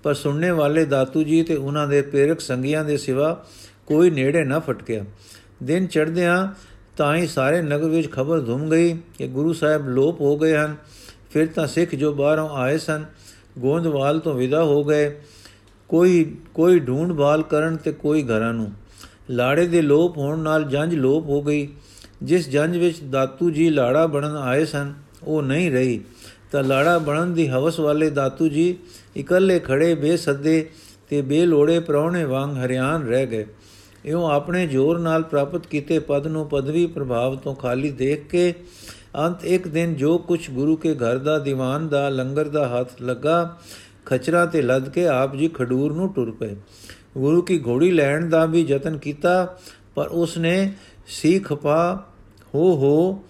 ਪਰ 0.03 0.15
ਸੁਣਨੇ 0.15 0.51
ਵਾਲੇ 0.51 0.85
ਦਾਤੂ 0.85 1.23
ਜੀ 1.23 1.43
ਤੇ 1.43 1.55
ਉਹਨਾਂ 1.55 1.89
ਦੇ 1.89 2.03
ਪ੍ਰੇਰਕ 2.03 2.41
ਸੰਗੀਆਂ 2.41 2.85
ਦੇ 2.85 2.97
ਸਿਵਾ 2.97 3.45
ਕੋਈ 3.87 4.11
ਨੇੜੇ 4.11 4.45
ਨਾ 4.45 4.59
ਫਟਕਿਆ। 4.59 5.05
ਦਿਨ 5.63 5.87
ਚੜ੍ਹਦਿਆਂ 5.87 6.49
ਤਾਂ 6.97 7.17
ਹੀ 7.17 7.27
ਸਾਰੇ 7.27 7.63
ਨਗਰ 7.63 7.89
ਵਿੱਚ 7.89 8.13
ਖਬਰ 8.13 8.41
ਧੁੰਮ 8.41 8.71
ਗਈ 8.71 8.97
ਕਿ 9.19 9.27
ਗੁਰੂ 9.27 9.53
ਸਾਹਿਬ 9.53 9.89
ਲੋਪ 9.89 10.21
ਹੋ 10.21 10.39
ਗਏ 10.39 10.57
ਹਨ। 10.57 10.77
ਫਿਰ 11.31 11.47
ਤਾਂ 11.47 11.67
ਸਿੱਖ 11.67 11.95
ਜੋ 11.95 12.13
ਬਾਹਰੋਂ 12.13 12.49
ਆਏ 12.49 12.79
ਸਨ, 12.79 13.05
ਗੋਂਦਵਾਲ 13.59 14.19
ਤੋਂ 14.19 14.35
ਵਿਦਾ 14.35 14.65
ਹੋ 14.65 14.85
ਗਏ। 14.85 15.21
ਕੋਈ 15.89 16.37
ਕੋਈ 16.55 16.79
ਢੂੰਡਵਾਲ 16.79 17.43
ਕਰਨ 17.43 17.77
ਤੇ 17.77 17.93
ਕੋਈ 17.93 18.23
ਘਰਾਂ 18.23 18.55
ਨੂੰ। 18.55 18.73
ਲਾੜੇ 19.31 19.67
ਦੇ 19.67 19.83
ਲੋਪ 19.83 20.19
ਹੋਣ 20.19 20.39
ਨਾਲ 20.39 20.65
ਜੰਜ 20.65 20.95
ਲੋਪ 20.95 21.25
ਹੋ 21.27 21.43
ਗਈ। 21.43 21.69
ਜਿਸ 22.23 22.49
ਜੰਜ 22.49 22.77
ਵਿੱਚ 22.77 23.01
ਦਾਤੂ 23.01 23.51
ਜੀ 23.51 23.71
ਲਾੜਾ 23.71 24.07
ਬਣਨ 24.07 24.37
ਆਏ 24.37 24.65
ਸਨ, 24.65 24.95
ਉਹ 25.23 25.43
ਨਹੀਂ 25.43 25.71
ਰਹੀ। 25.71 26.01
ਤਾਂ 26.53 26.65
ਲਾੜਾ 26.65 26.99
ਬਣਨ 26.99 27.35
ਦੀ 27.35 27.49
ਹਵਸ 27.49 27.81
ਵਾਲੇ 27.81 28.11
ਦਾਤੂ 28.11 28.49
ਜੀ 28.49 28.79
ਇਕੱਲੇ 29.17 29.59
ਖੜੇ 29.59 29.95
ਬੇਸੱਦੇ 29.95 30.71
ਤੇ 31.09 31.23
ਬੇਲੋੜੇ 31.23 31.81
ਪ੍ਰਾਉਣੇ 31.81 32.25
ਵਾਂਗ 32.25 32.65
ਹਰਿਆਣ 32.65 33.07
ਰਹਿ 33.07 33.27
ਗਏ। 33.27 33.47
ਇਉਂ 34.07 34.31
ਆਪਣੇ 34.31 34.67
ਜ਼ੋਰ 34.67 34.99
ਨਾਲ 34.99 35.23
ਪ੍ਰਾਪਤ 35.23 35.67
ਕੀਤੇ 35.67 35.99
ਪਦ 35.99 36.27
ਨੂੰ 36.27 36.49
ਪਦਵੀ 36.49 36.87
ਪ੍ਰਭਾਵ 36.87 37.37
ਤੋਂ 37.37 37.55
ਖਾਲੀ 37.55 37.91
ਦੇਖ 37.91 38.27
ਕੇ 38.27 38.55
ਅੰਤ 39.17 39.45
ਇੱਕ 39.45 39.69
ਦਿਨ 39.69 39.95
ਜੋ 39.95 40.19
ਕੁਝ 40.19 40.51
ਗੁਰੂ 40.51 40.77
ਕੇ 40.77 40.95
ਘਰ 40.95 41.19
ਦਾ, 41.19 41.39
ਦੀਵਾਨ 41.39 41.89
ਦਾ, 41.89 42.09
ਲੰਗਰ 42.09 42.49
ਦਾ 42.49 42.69
ਹੱਥ 42.69 43.03
ਲੱਗਾ, 43.03 43.57
ਖਚਰਾ 44.07 44.47
ਤੇ 44.47 44.63
ਲੱਦ 44.63 44.89
ਕੇ 44.89 45.07
ਆਪ 45.07 45.37
ਜੀ 45.37 45.49
ਖਡੂਰ 45.49 45.93
ਨੂੰ 45.93 46.13
ਟੁਰ 46.13 46.31
ਪਏ। 46.31 46.57
ਗੁਰੂ 47.19 47.43
ਕੀ 47.43 47.59
ਘੋੜੀ 47.67 47.91
ਲੈਣ 47.91 48.29
ਦਾ 48.29 48.47
ਵੀ 48.47 48.67
ਯਤਨ 48.69 48.99
ਕੀਤਾ, 48.99 49.57
ਪਰ 49.95 50.07
ਉਸ 50.07 50.39
ਨੇ 50.39 50.73
ਸੀ 51.07 51.39
ਖਪਾ 51.39 52.07
ਹੋ 52.55 52.77
ਹੋ, 52.77 53.25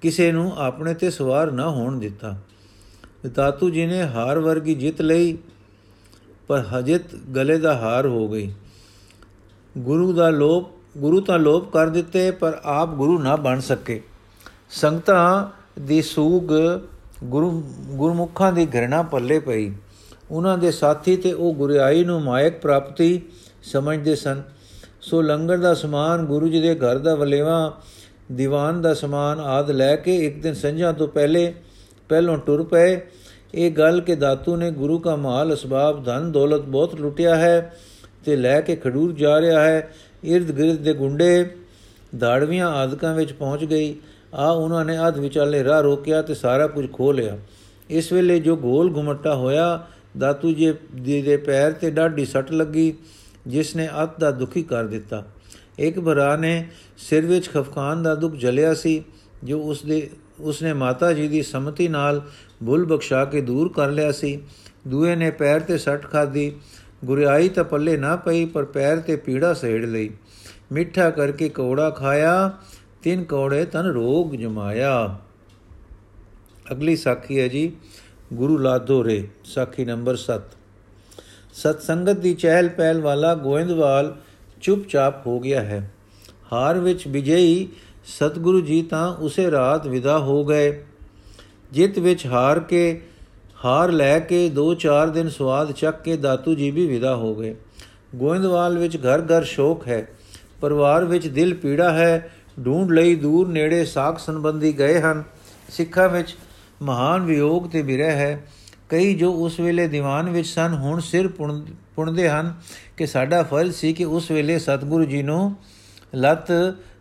ਕਿਸੇ 0.00 0.32
ਨੂੰ 0.32 0.52
ਆਪਣੇ 0.56 0.94
ਤੇ 0.94 1.10
ਸਵਾਰ 1.10 1.50
ਨਾ 1.50 1.70
ਹੋਣ 1.70 1.98
ਦਿੱਤਾ। 1.98 2.36
ਦਾਤੂ 3.34 3.70
ਜੀ 3.70 3.86
ਨੇ 3.86 4.02
ਹਾਰ 4.02 4.38
ਵਰਗੀ 4.38 4.74
ਜਿੱਤ 4.74 5.02
ਲਈ, 5.02 5.38
ਪਰ 6.48 6.60
ਹਜਿਤ 6.60 7.14
ਗਲੇ 7.14 7.58
ਦਾ 7.58 7.76
ਹਾਰ 7.78 8.06
ਹੋ 8.06 8.28
ਗਈ। 8.28 8.52
ਗੁਰੂ 9.78 10.12
ਦਾ 10.12 10.30
ਲੋਪ 10.30 10.68
ਗੁਰੂ 10.98 11.20
ਤਾਂ 11.20 11.38
ਲੋਪ 11.38 11.72
ਕਰ 11.72 11.88
ਦਿੱਤੇ, 11.88 12.30
ਪਰ 12.30 12.60
ਆਪ 12.64 12.88
ਗੁਰੂ 12.88 13.18
ਨਾ 13.18 13.36
ਬਣ 13.36 13.60
ਸਕੇ। 13.60 14.02
ਸੰਗਤਾਂ 14.70 15.46
ਦੀ 15.80 16.02
ਸੂਗ 16.02 16.42
ਗੁਰੂ, 17.24 17.62
ਗੁਰਮੁਖਾਂ 17.86 18.52
ਦੀ 18.52 18.66
ਘਰਣਾ 18.66 19.02
ਪੱਲੇ 19.02 19.38
ਪਈ। 19.38 19.72
ਉਹਨਾਂ 20.30 20.58
ਦੇ 20.58 20.70
ਸਾਥੀ 20.70 21.16
ਤੇ 21.16 21.32
ਉਹ 21.32 21.54
ਗੁਰਿਆਈ 21.54 22.04
ਨੂੰ 22.04 22.22
ਮਾਇਕ 22.22 22.60
ਪ੍ਰਾਪਤੀ 22.60 23.22
ਸਮਝਦੇ 23.62 24.14
ਸਨ। 24.14 24.42
ਸੋ 25.00 25.22
ਲੰਗਰ 25.22 25.58
ਦਾ 25.58 25.74
ਸਮਾਨ, 25.74 26.26
ਗੁਰੂ 26.26 26.48
ਜੀ 26.48 26.60
ਦੇ 26.60 26.74
ਘਰ 26.74 26.98
ਦਾ 26.98 27.14
ਵਲੇਵਾ, 27.14 27.76
ਦੀਵਾਨ 28.32 28.82
ਦਾ 28.82 28.94
ਸਮਾਨ 28.94 29.40
ਆਦ 29.40 29.70
ਲੈ 29.70 29.96
ਕੇ 29.96 30.16
ਇੱਕ 30.16 30.42
ਦਿਨ 30.42 30.54
ਸੰਝਾ 30.54 30.92
ਤੋਂ 30.92 31.08
ਪਹਿਲੇ, 31.08 31.54
ਪਹਿਲੋਂ 32.08 32.38
ਟੁਰ 32.38 32.62
ਪਏ। 32.62 33.00
ਇਹ 33.54 33.70
ਗੱਲ 33.70 34.00
ਕਿ 34.00 34.14
ਦਾਤੂ 34.14 34.56
ਨੇ 34.56 34.70
ਗੁਰੂ 34.70 34.98
ਦਾ 34.98 35.16
ਮਾਲ 35.16 35.54
ਅਸਬਾਬ, 35.54 36.04
ਧਨ, 36.04 36.32
ਦੌਲਤ 36.32 36.60
ਬਹੁਤ 36.60 36.94
ਲੁੱਟਿਆ 36.94 37.36
ਹੈ 37.36 37.76
ਤੇ 38.24 38.36
ਲੈ 38.36 38.60
ਕੇ 38.60 38.76
ਖਡੂਰ 38.76 39.12
ਜਾ 39.12 39.40
ਰਿਹਾ 39.40 39.64
ਹੈ। 39.64 39.94
ird 40.36 40.52
ਗਿਰਦ 40.52 40.76
ਦੇ 40.76 40.92
ਗੁੰਡੇ 40.92 41.50
ਦਾੜਵੀਆਂ 42.18 42.68
ਆਦਕਾਂ 42.68 43.14
ਵਿੱਚ 43.14 43.32
ਪਹੁੰਚ 43.32 43.64
ਗਈ। 43.64 43.94
ਆ 44.34 44.50
ਉਹਨਾਂ 44.50 44.84
ਨੇ 44.84 44.96
ਅਧ 45.08 45.18
ਵਿਚਾਲੇ 45.18 45.64
ਰਾਹ 45.64 45.80
ਰੋਕਿਆ 45.80 46.22
ਤੇ 46.22 46.34
ਸਾਰਾ 46.34 46.66
ਕੁਝ 46.66 46.86
ਖੋ 46.92 47.12
ਲਿਆ। 47.12 47.38
ਇਸ 47.90 48.12
ਵੇਲੇ 48.12 48.40
ਜੋ 48.40 48.56
ਗੋਲ 48.56 48.96
ਘੁਮਟਾ 48.96 49.34
ਹੋਇਆ, 49.34 49.86
ਦਾਤੂ 50.18 50.52
ਜੀ 50.52 51.22
ਦੇ 51.22 51.36
ਪੈਰ 51.36 51.72
ਤੇ 51.72 51.90
ਡਾਢੀ 51.90 52.24
ਸੱਟ 52.24 52.52
ਲੱਗੀ, 52.52 52.94
ਜਿਸ 53.46 53.76
ਨੇ 53.76 53.88
ਅਤ 54.02 54.20
ਦਾ 54.20 54.30
ਦੁਖੀ 54.30 54.62
ਕਰ 54.62 54.84
ਦਿੱਤਾ। 54.84 55.24
ਇੱਕ 55.78 56.00
ਭਰਾ 56.00 56.36
ਨੇ 56.36 56.68
ਸਿਰ 56.98 57.26
ਵਿੱਚ 57.26 57.48
ਖਫਕਾਨ 57.48 58.02
ਦਾ 58.02 58.14
ਦੁੱਖ 58.14 58.34
ਜਲਿਆ 58.34 58.74
ਸੀ, 58.74 59.04
ਜੋ 59.44 59.60
ਉਸ 59.60 59.82
ਦੇ 59.82 60.10
ਉਸਨੇ 60.40 60.72
ਮਾਤਾ 60.72 61.12
ਜੀ 61.12 61.28
ਦੀ 61.28 61.42
ਸਮਤੀ 61.42 61.88
ਨਾਲ 61.88 62.20
ਭੁੱਲ 62.66 62.84
ਬਖਸ਼ਾ 62.84 63.24
ਕੇ 63.24 63.40
ਦੂਰ 63.40 63.72
ਕਰ 63.72 63.88
ਲਿਆ 63.88 64.12
ਸੀ। 64.12 64.42
ਦੂਏ 64.88 65.14
ਨੇ 65.16 65.30
ਪੈਰ 65.30 65.60
ਤੇ 65.60 65.78
ਸੱਟ 65.78 66.02
ਖਾਦੀ 66.02 66.52
ਗੁਰਿਆਈ 67.04 67.48
ਤਾਂ 67.48 67.64
ਪੱਲੇ 67.64 67.96
ਨਾ 67.96 68.16
ਪਈ, 68.16 68.44
ਪਰ 68.44 68.64
ਪੈਰ 68.64 69.00
ਤੇ 69.00 69.16
ਪੀੜਾ 69.16 69.54
ਸੇੜ 69.54 69.84
ਲਈ। 69.86 70.10
ਮਿੱਠਾ 70.72 71.10
ਕਰਕੇ 71.10 71.48
ਕੌੜਾ 71.48 71.90
ਖਾਇਆ, 71.90 72.52
ਤਿੰਨ 73.02 73.24
ਕੌੜੇ 73.24 73.64
ਤਨ 73.64 73.86
ਰੋਗ 73.86 74.32
ਜਮਾਇਆ। 74.32 75.18
ਅਗਲੀ 76.72 76.96
ਸਾਖੀ 76.96 77.40
ਹੈ 77.40 77.48
ਜੀ, 77.48 77.72
ਗੁਰੂ 78.32 78.58
ਲਾਧੋ 78.58 79.04
ਰੇ 79.04 79.28
ਸਾਖੀ 79.44 79.84
ਨੰਬਰ 79.84 80.16
7 80.16 80.42
ਸਤ 81.52 81.82
ਸੰਗਤ 81.82 82.12
ਦੀ 82.12 82.34
ਚਹਿਲ 82.34 82.68
ਪਹਿਲ 82.68 83.00
ਵਾਲਾ 83.00 83.34
ਗੋਇੰਦਵਾਲ 83.34 84.16
ਚੁੱਪਚਾਪ 84.60 85.26
ਹੋ 85.26 85.40
ਗਿਆ 85.40 85.60
ਹੈ। 85.60 85.90
ਹਾਰ 86.52 86.78
ਵਿੱਚ 86.78 87.08
ਵਿਜੇਈ, 87.08 87.68
ਸਤਿਗੁਰੂ 88.04 88.60
ਜੀ 88.60 88.82
ਤਾਂ 88.82 89.14
ਉਸੇ 89.16 89.50
ਰਾਤ 89.50 89.86
ਵਿਦਾ 89.86 90.18
ਹੋ 90.18 90.44
ਗਏ। 90.44 90.84
ਜਿੱਤ 91.72 91.98
ਵਿੱਚ 91.98 92.26
ਹਾਰ 92.26 92.60
ਕੇ 92.60 93.02
ਹਾਰ 93.64 93.90
ਲੈ 93.92 94.18
ਕੇ 94.18 94.50
2-4 94.50 95.10
ਦਿਨ 95.10 95.28
ਸਵਾਦ 95.28 95.72
ਚੱਕ 95.72 96.02
ਕੇ 96.02 96.16
ਦਾਤੂ 96.16 96.54
ਜੀ 96.54 96.70
ਵੀ 96.70 96.86
ਵਿਦਾ 96.86 97.14
ਹੋ 97.16 97.34
ਗਏ। 97.34 97.54
ਗੋਇੰਦਵਾਲ 98.14 98.78
ਵਿੱਚ 98.78 98.96
ਘਰ 98.96 99.22
ਘਰ 99.22 99.44
ਸ਼ੋਕ 99.44 99.88
ਹੈ। 99.88 100.06
ਪਰਿਵਾਰ 100.60 101.04
ਵਿੱਚ 101.04 101.26
ਦਿਲ 101.28 101.54
ਪੀੜਾ 101.54 101.92
ਹੈ। 101.92 102.30
ਢੂੰਡ 102.64 102.92
ਲਈ 102.92 103.14
ਦੂਰ 103.14 103.48
ਨੇੜੇ 103.48 103.84
ਸਾਖ 103.84 104.18
ਸੰਬੰਧੀ 104.18 104.78
ਗਏ 104.78 105.00
ਹਨ। 105.00 105.24
ਸਿੱਖਾਂ 105.68 106.08
ਵਿੱਚ 106.08 106.36
ਮਹਾਨ 106.82 107.22
ਵਿਯੋਗ 107.22 107.68
ਤੇ 107.68 107.82
ਬਿਰਹ 107.82 108.10
ਹੈ। 108.10 108.44
ਕਈ 108.88 109.14
ਜੋ 109.14 109.32
ਉਸ 109.32 109.60
ਵੇਲੇ 109.60 109.88
ਦੀਵਾਨ 109.88 110.30
ਵਿੱਚ 110.30 110.48
ਸਨ, 110.48 110.74
ਹੁਣ 110.74 111.00
ਸਿਰ 111.00 111.28
ਪੁਣਦੇ 111.28 112.28
ਹਨ 112.28 112.54
ਕਿ 112.96 113.06
ਸਾਡਾ 113.06 113.42
ਫਰਜ਼ 113.42 113.74
ਸੀ 113.74 113.92
ਕਿ 113.92 114.04
ਉਸ 114.04 114.30
ਵੇਲੇ 114.30 114.58
ਸਤਿਗੁਰੂ 114.58 115.04
ਜੀ 115.04 115.22
ਨੂੰ 115.22 115.56
ਲੱਤ 116.14 116.52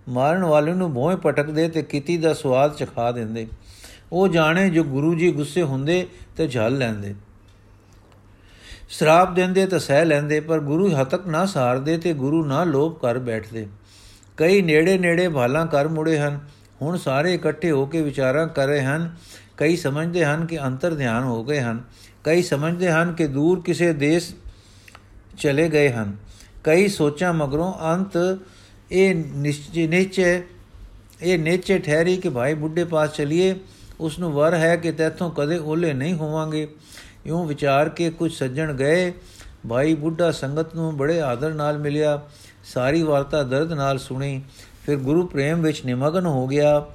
ਮਾਰਨ 0.09 0.43
ਵਾਲੇ 0.43 0.73
ਨੂੰ 0.73 0.93
ਭੋਏ 0.93 1.15
ਪਟਕਦੇ 1.15 1.67
ਤੇ 1.69 1.81
ਕੀਤੀ 1.81 2.17
ਦਾ 2.17 2.33
ਸਵਾਦ 2.33 2.75
ਚਖਾ 2.75 3.11
ਦਿੰਦੇ। 3.11 3.47
ਉਹ 4.11 4.27
ਜਾਣੇ 4.27 4.69
ਜੋ 4.69 4.83
ਗੁਰੂ 4.83 5.15
ਜੀ 5.15 5.31
ਗੁੱਸੇ 5.31 5.63
ਹੁੰਦੇ 5.63 6.07
ਤੇ 6.37 6.47
ਝੱਲ 6.47 6.77
ਲੈਂਦੇ। 6.77 7.15
ਸ਼ਰਾਬ 8.89 9.35
ਦਿੰਦੇ 9.35 9.65
ਤਾਂ 9.65 9.79
ਸਹਿ 9.79 10.05
ਲੈਂਦੇ, 10.05 10.39
ਪਰ 10.39 10.59
ਗੁਰੂ 10.59 11.01
ਹਤਕ 11.01 11.27
ਨਾ 11.27 11.45
ਸਾਰਦੇ 11.45 11.97
ਤੇ 11.97 12.13
ਗੁਰੂ 12.13 12.45
ਨਾ 12.45 12.63
ਲੋਭ 12.63 12.99
ਕਰ 12.99 13.19
ਬੈਠਦੇ। 13.19 13.67
ਕਈ 14.37 14.61
ਨੇੜੇ 14.61 14.97
ਨੇੜੇ 14.97 15.29
ਭਾਲਾਂ 15.29 15.67
ਕਰ 15.67 15.87
ਮੁੜੇ 15.87 16.19
ਹਨ, 16.19 16.39
ਹੁਣ 16.81 16.97
ਸਾਰੇ 16.97 17.33
ਇਕੱਠੇ 17.33 17.71
ਹੋ 17.71 17.85
ਕੇ 17.85 18.01
ਵਿਚਾਰਾਂ 18.01 18.47
ਕਰ 18.47 18.67
ਰਹੇ 18.67 18.83
ਹਨ। 18.83 19.15
ਕਈ 19.57 19.75
ਸਮਝਦੇ 19.75 20.25
ਹਨ 20.25 20.45
ਕਿ 20.45 20.59
ਅੰਤਰ 20.63 20.93
ਧਿਆਨ 20.93 21.23
ਹੋ 21.23 21.43
ਗਏ 21.43 21.59
ਹਨ, 21.59 21.83
ਕਈ 22.23 22.41
ਸਮਝਦੇ 22.41 22.91
ਹਨ 22.91 23.13
ਕਿ 23.13 23.27
ਦੂਰ 23.27 23.61
ਕਿਸੇ 23.61 23.93
ਦੇਸ਼ 23.93 24.35
ਚਲੇ 25.39 25.69
ਗਏ 25.69 25.89
ਹਨ। 25.89 26.15
ਕਈ 26.63 26.87
ਸੋਚਾਂ 26.87 27.33
ਮਗਰੋਂ 27.33 27.73
ਅੰਤ 27.93 28.39
ਇਹ 28.91 29.15
ਨਿਸ਼ਚੈ 29.15 29.87
ਨਿਸ਼ਚੈ, 29.87 30.41
ਇਹ 31.21 31.39
ਨੇਚੇ 31.39 31.79
ਠਹਿਰੀ 31.79 32.17
ਕਿ 32.17 32.29
ਭਾਈ 32.29 32.53
ਬੁੱਢੇ 32.53 32.83
ਪਾਸ 32.83 33.15
ਚਲੀਏ 33.15 33.55
ਉਸ 33.99 34.19
ਨੂੰ 34.19 34.31
ਵਰ 34.31 34.53
ਹੈ 34.53 34.75
ਕਿ 34.75 34.91
ਤੇਥੋਂ 34.91 35.31
ਕਦੇ 35.31 35.57
ਓਲੇ 35.57 35.93
ਨਹੀਂ 35.93 36.13
ਹੋਵਾਂਗੇ। 36.13 36.67
ਇਉਂ 37.25 37.45
ਵਿਚਾਰ 37.45 37.89
ਕੇ 37.89 38.09
ਕੁਝ 38.09 38.33
ਸੱਜਣ 38.33 38.73
ਗਏ। 38.73 39.13
ਭਾਈ 39.69 39.93
ਬੁੱਢਾ 39.93 40.31
ਸੰਗਤ 40.31 40.75
ਨੂੰ 40.75 40.97
ਬੜੇ 40.97 41.21
ਆਦਰ 41.21 41.53
ਨਾਲ 41.53 41.77
ਮਿਲਿਆ। 41.77 42.21
ਸਾਰੀ 42.63 43.03
ਵਾਰਤਾ 43.03 43.43
ਦਰਦ 43.43 43.73
ਨਾਲ 43.73 43.97
ਸੁਣੀ। 43.97 44.41
ਫਿਰ 44.85 44.97
ਗੁਰੂ 44.97 45.27
ਪ੍ਰੇਮ 45.27 45.61
ਵਿੱਚ 45.61 45.85
ਨਿਮਗਨ 45.85 46.25
ਹੋ 46.25 46.47
ਗਿਆ। 46.47 46.85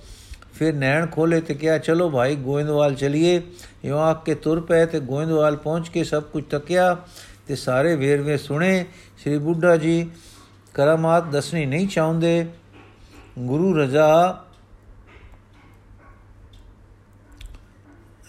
ਫਿਰ 0.55 0.75
ਨੈਣ 0.75 1.07
ਖੋਲੇ 1.07 1.41
ਤੇ 1.41 1.55
ਕਿਹਾ, 1.55 1.79
ਚਲੋ 1.79 2.11
ਭਾਈ, 2.11 2.37
ਗੋਇੰਦਵਾਲ 2.37 2.95
ਚਲਿਏ। 2.95 3.43
ਇਉਂ 3.85 4.01
ਆਖ 4.01 4.25
ਕੇ 4.25 4.35
ਤੁਰ 4.35 4.61
ਪਏ 4.61 4.87
ਤੇ 4.87 5.01
ਗੋਇੰਦਵਾਲ 5.01 5.57
ਪਹੁੰਚ 5.57 5.89
ਕੇ 5.89 6.05
ਸਭ 6.05 6.23
ਕੁਝ 6.23 6.45
ਤੱਕਿਆ 6.45 6.97
ਤੇ 7.47 7.57
ਸਾਰੇ 7.57 7.97
ਵੇਰਵੇ 7.97 8.37
ਸੁਣੇ। 8.37 8.85
ਸ੍ਰੀ 9.19 9.39
ਬੁੱਢਾ 9.39 9.77
ਜੀ, 9.77 10.11
ਕਰਾਮਾਤ 10.75 11.27
ਦੱਸਣੀ 11.27 11.67
ਨਹੀਂ 11.67 11.89
ਚਾਹੁੰਦੇ। 11.89 12.47
ਗੁਰੂ 13.39 13.79
ਰਜ਼ਾ 13.79 14.45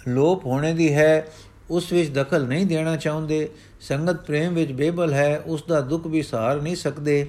ਲੋਪ 0.07 0.45
ਹੋਣੇ 0.45 0.73
ਦੀ 0.73 0.93
ਹੈ, 0.93 1.27
ਉਸ 1.69 1.91
ਵਿੱਚ 1.93 2.09
ਦਖਲ 2.09 2.47
ਨਹੀਂ 2.47 2.65
ਦੇਣਾ 2.65 2.95
ਚਾਹੁੰਦੇ। 2.95 3.49
ਸੰਗਤ 3.79 4.25
ਪ੍ਰੇਮ 4.25 4.53
ਵਿੱਚ 4.53 4.71
ਬੇਬਲ 4.71 5.13
ਹੈ, 5.13 5.41
ਉਸ 5.45 5.63
ਦਾ 5.69 5.81
ਦੁੱਖ 5.81 6.07
ਵੀ 6.07 6.21
ਸਹਾਰ 6.21 6.61
ਨਹੀਂ 6.61 6.75
ਸਕਦੇ। 6.75 7.27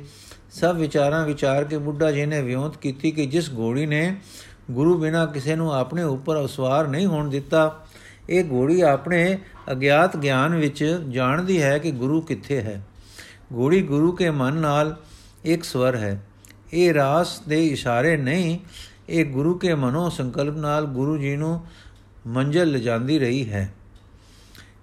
ਸਭ 0.50 0.76
ਵਿਚਾਰਾਂ 0.78 1.26
ਵਿਚਾਰ 1.26 1.64
ਕੇ 1.64 1.78
ਬੁੱਢਾ 1.78 2.10
ਜੀ 2.10 2.26
ਨੇ 2.26 2.42
ਵਿਉਂਤ 2.42 2.76
ਕੀਤੀ 2.76 3.10
ਕਿ 3.10 3.26
ਜਿਸ 3.26 3.50
ਘੋੜੀ 3.50 3.86
ਨੇ 3.86 4.16
ਗੁਰੂ 4.70 4.98
ਬਿਨਾ 4.98 5.26
ਕਿਸੇ 5.26 5.56
ਨੂੰ 5.56 5.74
ਆਪਣੇ 5.74 6.02
ਉੱਪਰ 6.02 6.44
ਅਸਵਾਰ 6.44 6.88
ਨਹੀਂ 6.88 7.06
ਹੋਣ 7.06 7.30
ਦਿੱਤਾ, 7.30 7.86
ਇਹ 8.30 8.44
ਘੋੜੀ 8.50 8.80
ਆਪਣੇ 8.80 9.38
ਅਗਿਆਤ 9.72 10.16
ਗਿਆਨ 10.16 10.54
ਵਿੱਚ 10.54 11.00
ਜਾਣਦੀ 11.10 11.62
ਹੈ 11.62 11.78
ਕਿ 11.78 11.90
ਗੁਰੂ 11.90 12.20
ਕਿੱਥੇ 12.20 12.60
ਹੈ। 12.60 12.82
ਘੋੜੀ 13.54 13.82
ਗੁਰੂ 13.82 14.12
ਕੇ 14.12 14.30
ਮਨ 14.30 14.54
ਨਾਲ 14.54 14.96
ਇੱਕ 15.44 15.64
ਸਵਰ 15.64 15.96
ਹੈ। 15.96 16.22
ਇਹ 16.72 16.94
ਰਾਸ 16.94 17.40
ਦੇ 17.48 17.66
ਇਸ਼ਾਰੇ 17.66 18.16
ਨਹੀਂ, 18.16 18.58
ਇਹ 19.08 19.24
ਗੁਰੂ 19.24 19.54
ਕੇ 19.54 19.74
ਮਨੋ 19.74 20.08
ਸੰਕਲਪ 20.10 20.56
ਨਾਲ 20.56 20.84
ਗੁਰੂ 20.84 21.16
ਜੀ 21.18 21.36
ਨੂੰ 21.36 21.60
ਮੰਜ਼ਲ 22.26 22.66
ਲਿਜਾਂਦੀ 22.66 23.18
ਰਹੀ 23.18 23.50
ਹੈ। 23.50 23.74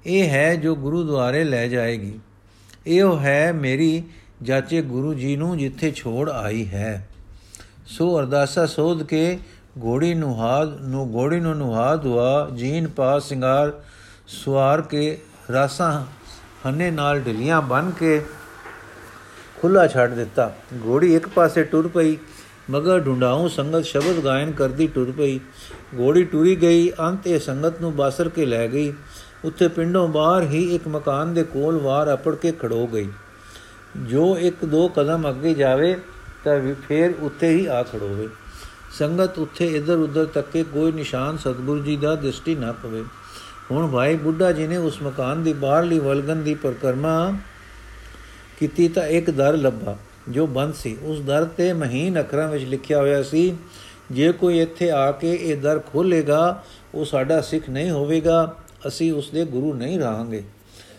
ਇਹ 0.05 0.29
ਹੈ 0.29 0.55
ਜੋ 0.55 0.75
ਗੁਰੂ 0.75 1.03
ਦੁਆਰੇ 1.03 1.43
ਲੈ 1.43 1.67
ਜਾਏਗੀ। 1.67 2.19
ਇਹੋ 2.87 3.19
ਹੈ 3.19 3.51
ਮੇਰੀ 3.51 4.03
ਜਾਚੇ 4.43 4.81
ਗੁਰੂ 4.81 5.13
ਜੀ 5.13 5.35
ਨੂੰ 5.35 5.57
ਜਿੱਥੇ 5.57 5.91
ਛੋੜ 5.91 6.29
ਆਈ 6.29 6.67
ਹੈ। 6.67 7.09
ਸੋ 7.85 8.19
ਅਰਦਾਸਾ 8.19 8.65
ਸੋਧ 8.65 9.03
ਕੇ 9.03 9.39
ਘੋੜੀ 9.83 10.13
ਨੂੰ 10.13 10.39
ਹਾਦ 10.39 10.81
ਨੂੰ 10.81 11.13
ਘੋੜੀ 11.13 11.39
ਨੂੰ 11.39 11.57
ਨੁਹਾ 11.57 11.95
ਦੁਆ 11.95 12.49
ਜੀਨ 12.55 12.87
ਪਾ 12.87 13.19
ਸਿੰਗਾਰ 13.19 13.81
ਸਵਾਰ 14.27 14.81
ਕੇ 14.81 15.21
ਰਾਸਾਂ 15.53 16.05
ਹੰਨੇ 16.65 16.91
ਨਾਲ 16.91 17.19
ਢਲੀਆਂ 17.19 17.61
ਬਨ 17.61 17.91
ਕੇ 17.91 18.25
ਖੁੱਲਾ 19.61 19.87
ਛੱਡ 19.87 20.13
ਦਿੱਤਾ। 20.13 20.55
ਘੋੜੀ 20.85 21.15
ਇੱਕ 21.15 21.27
ਪਾਸੇ 21.27 21.63
ਟੁਰ 21.63 21.87
ਪਈ। 21.87 22.17
ਮਗਰ 22.69 22.99
ਢੁੰਡਾਉ 22.99 23.47
ਸੰਗਤ 23.47 23.85
ਸ਼ਬਦ 23.85 24.19
ਗਾਇਨ 24.19 24.51
ਕਰਦੀ 24.51 24.87
ਟੁਰ 24.87 25.11
ਪਈ। 25.11 25.39
ਘੋੜੀ 25.99 26.23
ਟੁਰੀ 26.23 26.55
ਗਈ, 26.55 26.91
ਅੰਤ 26.99 27.27
ਇਹ 27.27 27.39
ਸੰਗਤ 27.39 27.81
ਨੂੰ 27.81 27.95
ਬਾਸਰ 27.95 28.29
ਕੇ 28.29 28.45
ਲੈ 28.45 28.67
ਗਈ। 28.67 28.93
ਉੱਥੇ 29.45 29.67
ਪਿੰਡੋਂ 29.67 30.07
ਬਾਹਰ 30.07 30.43
ਹੀ 30.43 30.75
ਇੱਕ 30.75 30.87
ਮਕਾਨ 30.87 31.33
ਦੇ 31.33 31.43
ਕੋਲ 31.43 31.77
ਵਾਰ 31.77 32.13
ਅਪੜ 32.13 32.35
ਕੇ 32.35 32.51
ਖੜੋ 32.51 32.87
ਗਈ। 32.87 33.09
ਜੋ 33.97 34.37
ਇੱਕ 34.37 34.65
ਦੋ 34.65 34.87
ਕਦਮ 34.87 35.29
ਅੱਗੇ 35.29 35.53
ਜਾਵੇ, 35.53 35.97
ਤਾਂ 36.43 36.59
ਫੇਰ 36.87 37.13
ਉੱਥੇ 37.19 37.49
ਹੀ 37.49 37.65
ਆ 37.65 37.83
ਖੜੋਵੇ। 37.83 38.29
ਸੰਗਤ 38.99 39.39
ਉੱਥੇ 39.39 39.67
ਇਧਰ 39.67 39.97
ਉਧਰ 39.97 40.25
ਤੱਕੇ 40.25 40.63
ਕੋਈ 40.63 40.91
ਨਿਸ਼ਾਨ 40.91 41.37
ਸਤਿਗੁਰੂ 41.37 41.79
ਜੀ 41.79 41.97
ਦਾ 41.97 42.15
ਦ੍ਰਿਸ਼ਟੀ 42.15 42.55
ਨਾ 42.55 42.71
ਪਵੇ। 42.71 43.03
ਹੁਣ 43.71 43.91
ਭਾਈ 43.91 44.15
ਬੁੱਢਾ 44.15 44.51
ਜੀ 44.51 44.67
ਨੇ 44.67 44.77
ਉਸ 44.77 45.01
ਮਕਾਨ 45.01 45.43
ਦੀ 45.43 45.53
ਬਾਹਰਲੀ 45.53 45.99
ਵਲਗਨ 45.99 46.43
ਦੀ 46.43 46.53
ਪਰਕਰਮਾ 46.53 47.33
ਕੀਤੀ 48.59 48.87
ਤਾਂ 48.87 49.07
ਇੱਕ 49.07 49.29
ਦਰ 49.29 49.57
ਲੱਭਾ। 49.57 49.97
ਜੋ 50.29 50.47
ਬੰਦ 50.47 50.73
ਸੀ, 50.73 50.97
ਉਸ 51.03 51.19
ਦਰ 51.19 51.45
ਤੇ 51.45 51.73
ਮਹੀਨ 51.73 52.19
ਅੱਖਰਾਂ 52.19 52.49
ਵਿੱਚ 52.49 52.63
ਲਿਖਿਆ 52.63 52.99
ਹੋਇਆ 52.99 53.23
ਸੀ, 53.23 53.57
ਜੇ 54.11 54.31
ਕੋਈ 54.31 54.59
ਇੱਥੇ 54.59 54.91
ਆ 54.91 55.11
ਕੇ 55.11 55.33
ਇਹ 55.33 55.57
ਦਰ 55.57 55.79
ਖੋਲੇਗਾ 55.79 56.63
ਉਹ 56.95 57.05
ਸਾਡਾ 57.05 57.41
ਸਿੱਖ 57.41 57.69
ਨਹੀਂ 57.69 57.91
ਹੋਵੇਗਾ, 57.91 58.55
ਅਸੀਂ 58.87 59.13
ਉਸ 59.13 59.29
ਦੇ 59.29 59.45
ਗੁਰੂ 59.45 59.73
ਨਹੀਂ 59.73 59.99
ਰਹਾਂਗੇ। 59.99 60.43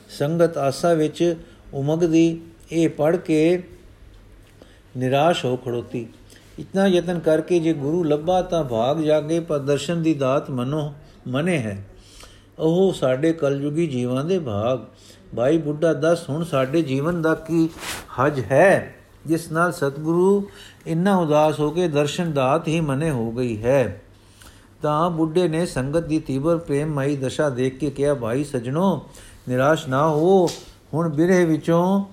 ਸੰਗਤ 0.08 0.58
ਆਸਾ 0.58 0.94
ਵਿੱਚ 0.94 1.36
ਉਮਗਦੀ, 1.74 2.40
ਇਹ 2.72 2.88
ਪੜ 2.88 3.16
ਕੇ 3.16 3.62
ਨਿਰਾਸ਼ 4.96 5.44
ਹੋ 5.44 5.56
ਖੜੋਤੀ। 5.56 6.06
ਇਤਨਾ 6.58 6.86
ਯਤਨ 6.86 7.18
ਕਰਕੇ 7.18 7.58
ਜੇ 7.58 7.72
ਗੁਰੂ 7.72 8.04
ਲੱਭਾ 8.04 8.42
ਤਾਂ 8.42 8.64
ਭਾਗ 8.64 9.00
ਜਾਗੇ, 9.00 9.40
ਪਰ 9.40 9.58
ਦਰਸ਼ਨ 9.58 10.02
ਦੀ 10.02 10.14
ਦਾਤ 10.14 10.50
ਮਨੋ, 10.50 10.94
ਮਨੇ 11.28 11.58
ਹੈ। 11.58 11.86
ਉਹ 12.58 12.92
ਸਾਡੇ 12.92 13.32
ਕਲਯੁਗੀ 13.32 13.86
ਜੀਵਾਂ 13.86 14.24
ਦੇ 14.24 14.38
ਭਾਗ। 14.38 14.78
ਭਾਈ 15.36 15.58
ਬੁੱਢਾ 15.58 15.92
ਦੱਸ, 15.92 16.28
ਹੁਣ 16.30 16.44
ਸਾਡੇ 16.44 16.82
ਜੀਵਨ 16.82 17.22
ਦਾ 17.22 17.34
ਕੀ 17.34 17.68
ਹਜ 18.20 18.40
ਹੈ? 18.40 18.94
ਜਿਸ 19.26 19.52
ਨਾਲ 19.52 19.72
ਸਤਿਗੁਰੂ 19.72 20.48
ਇੰਨਾ 20.86 21.16
ਉਦਾਸ 21.16 21.60
ਹੋ 21.60 21.70
ਕੇ 21.70 21.88
ਦਰਸ਼ਨ 21.88 22.32
ਦਾਤ 22.32 22.68
ਹੀ 22.68 22.80
ਮਨੇ 22.80 23.10
ਹੋ 23.10 23.32
ਗਈ 23.32 23.62
ਹੈ। 23.62 24.02
ਤਾਂ 24.82 25.10
ਬੁੱਢੇ 25.10 25.48
ਨੇ 25.48 25.66
ਸੰਗਤ 25.66 26.00
ਦੀ 26.00 26.18
ਤੀਬਰ 26.18 26.56
ਪ੍ਰੇਮਮਈ 26.58 27.16
ਦਸ਼ਾ 27.16 27.50
ਦੇਖ 27.50 27.78
ਕੇ 27.78 27.90
ਕਿਹਾ, 27.90 28.14
ਭਾਈ 28.14 28.44
ਸਜਣੋ, 28.44 29.02
ਨਿਰਾਸ਼ 29.48 29.88
ਨਾ 29.88 30.08
ਹੋ। 30.08 30.48
ਹੁਣ 30.94 31.08
ਬਿਰਹ 31.08 31.46
ਵਿੱਚੋਂ 31.46 32.04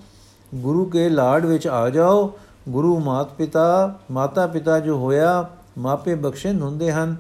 ਗੁਰੂ 0.56 0.86
ਕੇ 0.86 1.10
ਲਾੜ 1.10 1.46
ਵਿੱਚ 1.46 1.68
ਆ 1.68 1.90
ਜਾਓ। 1.90 2.34
ਗੁਰੂ 2.70 3.00
ਮਾਤ 3.00 3.34
ਪਿਤਾ, 3.34 4.00
ਮਾਤਾ 4.12 4.48
ਪਿਤਾ 4.48 4.80
ਜੋ 4.80 4.98
ਹੋਇਆ, 4.98 5.50
ਮਾਪੇ 5.78 6.16
ਬਖਸ਼ਿੰਦ 6.16 6.62
ਹੁੰਦੇ 6.62 6.92
ਹਨ। 6.92 7.16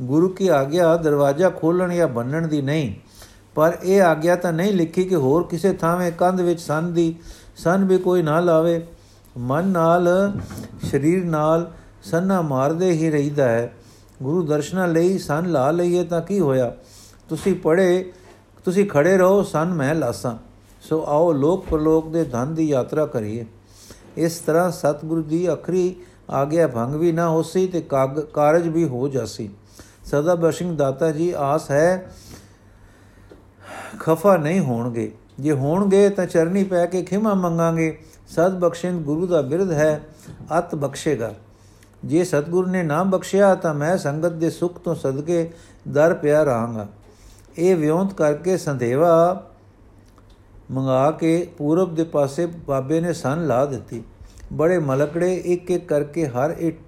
ਗੁਰੂ 0.00 0.28
ਕੀ 0.28 0.48
ਆਗਿਆ 0.48 0.96
ਦਰਵਾਜ਼ਾ 0.96 1.50
ਖੋਲਣ 1.50 1.94
ਜਾਂ 1.94 2.08
ਬੰਨਣ 2.08 2.48
ਦੀ 2.48 2.62
ਨਹੀਂ? 2.62 2.94
ਪਰ 3.54 3.78
ਇਹ 3.82 4.02
ਆਗਿਆ 4.02 4.36
ਤਾਂ 4.36 4.52
ਨਹੀਂ 4.52 4.72
ਲਿਖੀ 4.72 5.04
ਕਿ 5.04 5.14
ਹੋਰ 5.14 5.42
ਕਿਸੇ 5.42 5.72
ਥਾਵੇਂ 5.72 6.12
ਕੰਧ 6.12 6.40
ਵਿੱਚ 6.40 6.60
ਸੰਨ 6.60 6.92
ਦੀ 6.92 7.14
ਸੰਨ 7.56 7.84
ਵੀ 7.84 7.98
ਕੋਈ 7.98 8.22
ਨਾ 8.22 8.40
ਲਾਵੇ। 8.40 8.86
ਮਨ 9.38 9.64
ਨਾਲ, 9.64 10.32
ਸਰੀਰ 10.90 11.24
ਨਾਲ 11.24 11.70
ਸੰਨਾ 12.02 12.40
ਮਾਰਦੇ 12.40 12.90
ਹੀ 12.90 13.10
ਰਹਿਦਾ 13.10 13.48
ਹੈ। 13.48 13.72
ਗੁਰੂ 14.22 14.42
ਦਰਸ਼ਨਾਂ 14.42 14.88
ਲਈ 14.88 15.18
ਸੰਨ 15.18 15.50
ਲਾ 15.52 15.70
ਲਈਏ 15.70 16.04
ਤਾਂ 16.04 16.20
ਕੀ 16.20 16.40
ਹੋਇਆ? 16.40 16.76
ਤੁਸੀਂ 17.28 17.54
ਪੜੇ 17.54 18.12
ਤੁਸੀਂ 18.64 18.88
ਖੜੇ 18.88 19.16
ਰਹੋ, 19.18 19.42
ਸੰਨ 19.42 19.74
ਮੈਂ 19.74 19.94
ਲਾਸਾਂ। 19.94 20.36
ਸੋ 20.82 21.04
ਆਓ 21.06 21.32
ਲੋਕ 21.32 21.66
ਪਰਲੋਕ 21.68 22.10
ਦੇ 22.12 22.24
ਧਨ 22.24 22.54
ਦੀ 22.54 22.68
ਯਾਤਰਾ 22.68 23.06
ਕਰੀਏ। 23.06 23.46
ਇਸ 24.16 24.38
ਤਰ੍ਹਾਂ 24.38 24.70
ਸਤਿਗੁਰੂ 24.70 25.22
ਦੀ 25.22 25.52
ਅਖਰੀ 25.52 25.96
ਆਗਿਆ 26.30 26.68
ਭੰਗ 26.68 26.94
ਵੀ 26.94 27.12
ਨਾ 27.12 27.28
ਹੋਸੀ 27.28 27.66
ਤੇ 27.66 27.80
ਕਾਰਜ 28.34 28.68
ਵੀ 28.68 28.84
ਹੋ 28.84 29.08
ਜਾਸੀ। 29.08 29.50
ਸਦਾ 30.04 30.34
ਬਖਸ਼ਿੰਗ 30.34 30.76
ਦਾਤਾ 30.78 31.10
ਜੀ, 31.10 31.34
ਆਸ 31.36 31.70
ਹੈ, 31.70 32.12
ਖਫਾ 34.00 34.36
ਨਹੀਂ 34.36 34.60
ਹੋਣਗੇ। 34.60 35.12
ਜੇ 35.40 35.52
ਹੋਣਗੇ 35.52 36.08
ਤਾਂ 36.08 36.26
ਚਰਨੀ 36.26 36.64
ਪੈ 36.64 36.86
ਕੇ 36.86 37.02
ਖਿਮਾ 37.02 37.34
ਮੰਗਾਂਗੇ। 37.34 37.98
ਸਤ 38.28 38.50
ਬਖਸ਼ਿੰਗ 38.50 39.00
ਗੁਰੂ 39.00 39.26
ਦਾ 39.26 39.42
ਬਿਰਧ 39.42 39.70
ਹੈ, 39.72 40.00
ਅਤ 40.58 40.74
ਬਖਸ਼ੇਗਾ। 40.74 41.34
ਜੇ 42.04 42.24
ਸਤਗੁਰ 42.24 42.66
ਨੇ 42.66 42.82
ਨਾਮ 42.82 43.10
ਬਖਸ਼ਿਆ, 43.10 43.54
ਤਾਂ 43.54 43.74
ਮੈਂ 43.74 43.96
ਸੰਗਤ 43.96 44.32
ਦੇ 44.32 44.50
ਸੁਖ 44.50 44.78
ਤੋਂ 44.78 44.94
ਸਦਕੇ 44.94 45.50
ਦਰ 45.88 46.14
ਪਿਆ 46.14 46.42
ਰਹਾਂਗਾ। 46.42 46.86
ਇਹ 47.58 47.76
ਵਿਉਂਤ 47.76 48.12
ਕਰਕੇ 48.12 48.56
ਸੰਧੇਵਾ 48.56 49.44
ਮੰਗਾ 50.70 51.10
ਕੇ 51.10 51.46
ਪੂਰਬ 51.58 51.94
ਦੇ 51.94 52.04
ਪਾਸੇ 52.04 52.46
ਬਾਬੇ 52.46 53.00
ਨੇ 53.00 53.12
ਸਨ 53.12 53.46
ਲਾ 53.46 53.64
ਦਿੱਤੀ। 53.66 54.02
ਬੜੇ 54.52 54.78
ਮਲਕੜੇ 54.78 55.34
ਇੱਕ 55.34 55.70
ਇੱਕ 55.70 55.88
ਕਰਕੇ 55.88 56.26
ਹਰ 56.26 56.54
ਇੱਕ 56.58 56.78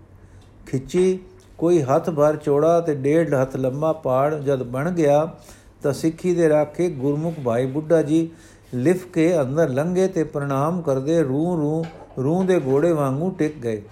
ਖਿੱਚੀ। 0.67 1.19
ਕੋਈ 1.59 1.83
ਹੱਥ 1.83 2.11
ਭਰ 2.11 2.37
ਚੌੜਾ 2.37 2.81
ਤੇ 2.81 2.95
ਡੇਢ 2.95 3.35
ਹੱਥ 3.35 3.57
ਲੰਮਾ 3.57 3.93
ਪਾੜ 3.93 4.35
ਜਦ 4.35 4.63
ਬਣ 4.63 4.91
ਗਿਆ, 4.91 5.35
ਤਾਂ 5.83 5.93
ਸਿੱਖੀ 5.93 6.35
ਦੇ 6.35 6.49
ਰਾਖੇ 6.49 6.89
ਗੁਰਮੁਖ 6.91 7.35
ਭਾਈ 7.45 7.67
ਬੁੱਢਾ 7.67 8.03
ਜੀ 8.03 8.31
ਲਿਫ 8.75 9.07
ਕੇ 9.07 9.41
ਅੰਦਰ 9.41 9.69
ਲੰਗੇ 9.69 10.09
ਤੇ 10.09 10.25
ਪ੍ਰਣਾਮ 10.25 10.83
ਕਰਦੇ 10.83 11.23
ਰੂ 11.23 11.57
ਰੂ 11.57 11.85
ਰੂ 12.19 12.43
ਦੇ 12.43 12.61
ਘੋੜੇ 12.67 12.93
ਵਾਂਗੂ 12.93 13.31
ਟਿਕ 13.31 13.57
ਗਏ। 13.57 13.83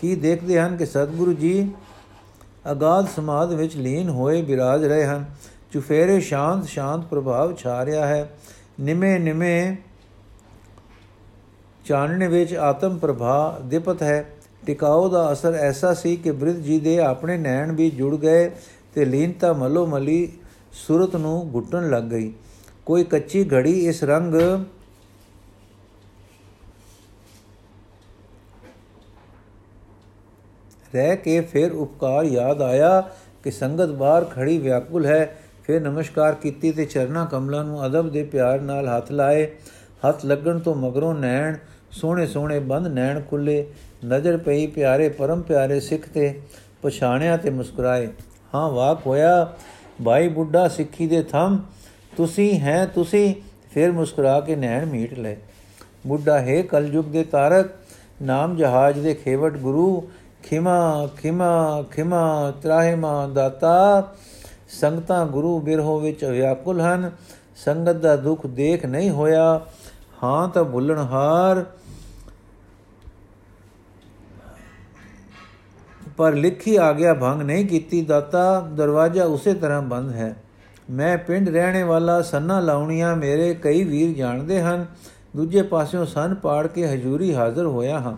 ਕੀ 0.00 0.14
ਦੇਖਦੇ 0.14 0.60
ਹਨ 0.60 0.76
ਕਿ 0.76 0.86
ਸਤਿਗੁਰੂ 0.86 1.32
ਜੀ 1.32 1.70
ਅਗਾਧ 2.72 3.06
ਸਮਾਦ 3.16 3.52
ਵਿੱਚ 3.52 3.76
ਲੀਨ 3.76 4.08
ਹੋਏ 4.08 4.42
ਬਿਰਾਜ 4.42 4.84
ਰਹੇ 4.84 5.04
ਹਨ। 5.04 5.24
ਚੁਫੇਰੇ 5.72 6.20
ਸ਼ਾਂਤ 6.20 6.64
ਸ਼ਾਂਤ 6.64 7.00
ਪ੍ਰਭਾਵ 7.00 7.56
ਛਾ 7.56 7.84
ਰਿਹਾ 7.84 8.06
ਹੈ। 8.06 8.30
ਨਿਮੇ 8.80 9.18
ਨਿਮੇ 9.18 9.76
ਚਾਨਣੇ 11.84 12.28
ਵਿੱਚ 12.28 12.54
ਆਤਮ 12.54 12.98
ਪ੍ਰਭਾ 12.98 13.60
ਦਿਪਤ 13.64 14.02
ਹੈ। 14.02 14.30
ਟਿਕਾਉ 14.66 15.08
ਦਾ 15.08 15.32
ਅਸਰ 15.32 15.54
ਐਸਾ 15.54 15.94
ਸੀ 15.94 16.16
ਕਿ 16.16 16.30
ਬ੍ਰਿਧ 16.30 16.56
ਜੀ 16.56 16.80
ਦੇ 16.80 16.98
ਆਪਣੇ 16.98 17.38
ਨੈਣ 17.38 17.72
ਵੀ 17.72 17.90
ਜੁੜ 17.90 18.16
ਗਏ 18.16 18.50
ਤੇ 18.94 19.04
ਲੀਨਤਾ 19.04 19.52
ਮਲੋ 19.52 19.86
ਮਲੀ 19.86 20.32
ਸੂਰਤ 20.72 21.16
ਨੂੰ 21.16 21.50
ਘੁੱਟਣ 21.54 21.90
ਲੱਗ 21.90 22.02
ਗਈ। 22.02 22.32
ਕੋਈ 22.90 23.04
ਕੱਚੀ 23.04 23.44
ਘੜੀ 23.54 23.72
ਇਸ 23.88 24.04
ਰੰਗ 24.04 24.34
ਰਹਿ 30.94 31.16
ਕੇ 31.16 31.40
ਫਿਰ 31.40 31.72
ਉਪਕਾਰ 31.72 32.24
ਯਾਦ 32.24 32.62
ਆਇਆ 32.62 33.00
ਕਿ 33.44 33.50
ਸੰਗਤ 33.50 33.88
ਬਾਹਰ 33.88 34.24
ਖੜੀ 34.24 34.58
ਵਿਆਕੁਲ 34.58 35.06
ਹੈ। 35.06 35.38
ਫਿਰ 35.64 35.80
ਨਮਸਕਾਰ 35.80 36.34
ਕੀਤੀ 36.34 36.72
ਤੇ 36.72 36.84
ਚਰਨਾ 36.84 37.24
ਕਮਲਾਂ 37.24 37.64
ਨੂੰ 37.64 37.86
ਅਦਬ 37.86 38.12
ਦੇ 38.12 38.24
ਪਿਆਰ 38.24 38.60
ਨਾਲ 38.60 38.88
ਹੱਥ 38.96 39.12
ਲਾਏ। 39.12 39.50
ਹੱਥ 40.08 40.24
ਲੱਗਣ 40.24 40.58
ਤੋਂ 40.58 40.74
ਮਗਰੋਂ 40.74 41.14
ਨੈਣ, 41.14 41.56
ਸੋਹਣੇ 41.90 42.26
ਸੋਹਣੇ 42.26 42.58
ਬੰਦ 42.58 42.86
ਨੈਣ 42.86 43.20
ਖੁੱਲੇ। 43.20 43.66
ਨਜ਼ਰ 44.06 44.36
ਪਈ 44.36 44.66
ਪਿਆਰੇ 44.66 45.08
ਪਰਮ 45.08 45.42
ਪਿਆਰੇ 45.42 45.80
ਸਿੱਖ 45.80 46.08
ਤੇ 46.08 46.40
ਪਛਾਣਿਆ 46.82 47.36
ਤੇ 47.36 47.50
ਮੁਸਕਰਾਏ। 47.50 48.08
ਹਾਂ, 48.54 48.70
ਵਾਕ 48.70 49.06
ਹੋਇਆ 49.06 49.52
ਭਾਈ 50.04 50.28
ਬੁੱਢਾ 50.28 50.68
ਸਿੱਖੀ 50.68 51.06
ਦੇ 51.06 51.22
ਥੰਮ 51.22 51.62
ਤੁਸੀਂ 52.16 52.60
ਹੈ, 52.60 52.86
ਤੁਸੀਂ। 52.86 53.34
ਫਿਰ 53.70 53.92
ਮੁਸਕਰਾ 53.92 54.40
ਕੇ 54.40 54.56
ਨੈਣ 54.56 54.86
ਮੀਟ 54.86 55.14
ਲੈ 55.14 55.36
ਬੁੱਢਾ, 56.06 56.38
ਹੈ 56.38 56.62
ਕਲਯੁਗ 56.62 57.04
ਦੇ 57.04 57.24
ਤਾਰਕ, 57.24 57.66
ਨਾਮ 58.22 58.56
ਜਹਾਜ਼ 58.56 59.00
ਦੇ 59.00 59.14
ਖੇਵਟ 59.14 59.56
ਗੁਰੂ। 59.56 60.08
ਖਿਮਾ 60.42 61.08
ਖਿਮਾ 61.16 61.82
ਖਿਮਾ 61.90 62.52
ਤਰਾਹਿਮਾ 62.62 63.26
ਦਾਤਾ। 63.26 64.12
ਸੰਗਤਾਂ 64.68 65.26
ਗੁਰੂ 65.26 65.60
ਬਿਰਹੋ 65.60 66.00
ਵਿੱਚ 66.00 66.24
ਵਿਆਕੁਲ 66.24 66.80
ਹਨ। 66.80 67.12
ਸੰਗਤ 67.56 67.92
ਦਾ 67.92 68.16
ਦੁੱਖ 68.16 68.46
ਦੇਖ 68.46 68.86
ਨਹੀਂ 68.86 69.10
ਹੋਇਆ। 69.10 69.60
ਹਾਂ 70.22 70.48
ਤਾਂ 70.48 70.64
ਭੁੱਲਣਹਾਰ 70.64 71.64
ਪਰ 76.16 76.32
ਲਿਖੀ 76.32 76.76
ਆ 76.76 76.92
ਗਿਆ 76.92 77.14
ਭੰਗ 77.14 77.42
ਨਹੀਂ 77.42 77.66
ਕੀਤੀ 77.66 78.02
ਦਾਤਾ। 78.02 78.60
ਦਰਵਾਜ਼ਾ 78.60 79.24
ਉਸੇ 79.24 79.54
ਤਰ੍ਹਾਂ 79.54 79.82
ਬੰਦ 79.82 80.12
ਹੈ। 80.12 80.36
ਮੈਂ 80.90 81.18
ਪਿੰਡ 81.18 81.48
ਰਹਿਣੇ 81.48 81.82
ਵਾਲਾ 81.82 82.22
ਸੰਨਾ 82.22 82.60
ਲਾਉਣੀਆਂ 82.60 83.16
ਮੇਰੇ 83.16 83.54
ਕਈ 83.54 83.84
ਵੀਰ 83.84 84.16
ਜਾਣਦੇ 84.16 84.62
ਹਨ। 84.62 84.86
ਦੂਜੇ 85.36 85.62
ਪਾਸਿਓਂ 85.62 86.06
ਸੰਨ 86.06 86.34
ਪਾੜ 86.34 86.66
ਕੇ 86.66 86.86
ਹਜ਼ੂਰੀ 86.86 87.34
ਹਾਜ਼ਰ 87.34 87.66
ਹੋਇਆ 87.66 88.00
ਹਾਂ। 88.00 88.16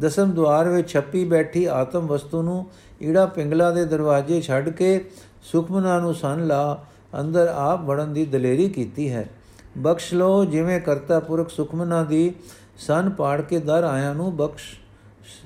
ਦਸਮ 0.00 0.30
ਦਵਾਰ 0.30 0.68
ਵਿੱਚ 0.68 0.90
ਛੱਪੀ 0.90 1.24
ਬੈਠੀ 1.24 1.64
ਆਤਮ 1.64 2.06
ਵਸਤੂ 2.06 2.42
ਨੂੰ 2.42 2.66
ਈੜਾ 3.02 3.26
ਪਿੰਗਲਾ 3.26 3.70
ਦੇ 3.70 3.84
ਦਰਵਾਜ਼ੇ 3.84 4.40
ਛੱਡ 4.40 4.68
ਕੇ 4.68 5.04
ਸੁਖਮਨਾ 5.42 6.00
ਨੂੰ 6.00 6.14
ਸੰਨ 6.14 6.46
ਲਾ 6.46 6.84
ਅੰਦਰ 7.20 7.46
ਆਪ 7.46 7.84
ਵੜਨ 7.84 8.12
ਦੀ 8.12 8.24
ਦਲੇਰੀ 8.26 8.68
ਕੀਤੀ 8.68 9.10
ਹੈ। 9.10 9.28
ਬਖਸ਼ 9.78 10.14
ਲੋ 10.14 10.44
ਜਿਵੇਂ 10.44 10.80
ਕਰਤਾ 10.80 11.20
ਪੁਰਖ 11.20 11.50
ਸੁਖਮਨਾ 11.50 12.04
ਦੀ, 12.04 12.34
ਸੰਨ 12.78 13.10
ਪਾੜ 13.10 13.40
ਕੇ 13.40 13.58
ਦਰ 13.58 13.84
ਆਇਆਂ 13.84 14.14
ਨੂੰ 14.14 14.36
ਬਖਸ਼ 14.36 14.64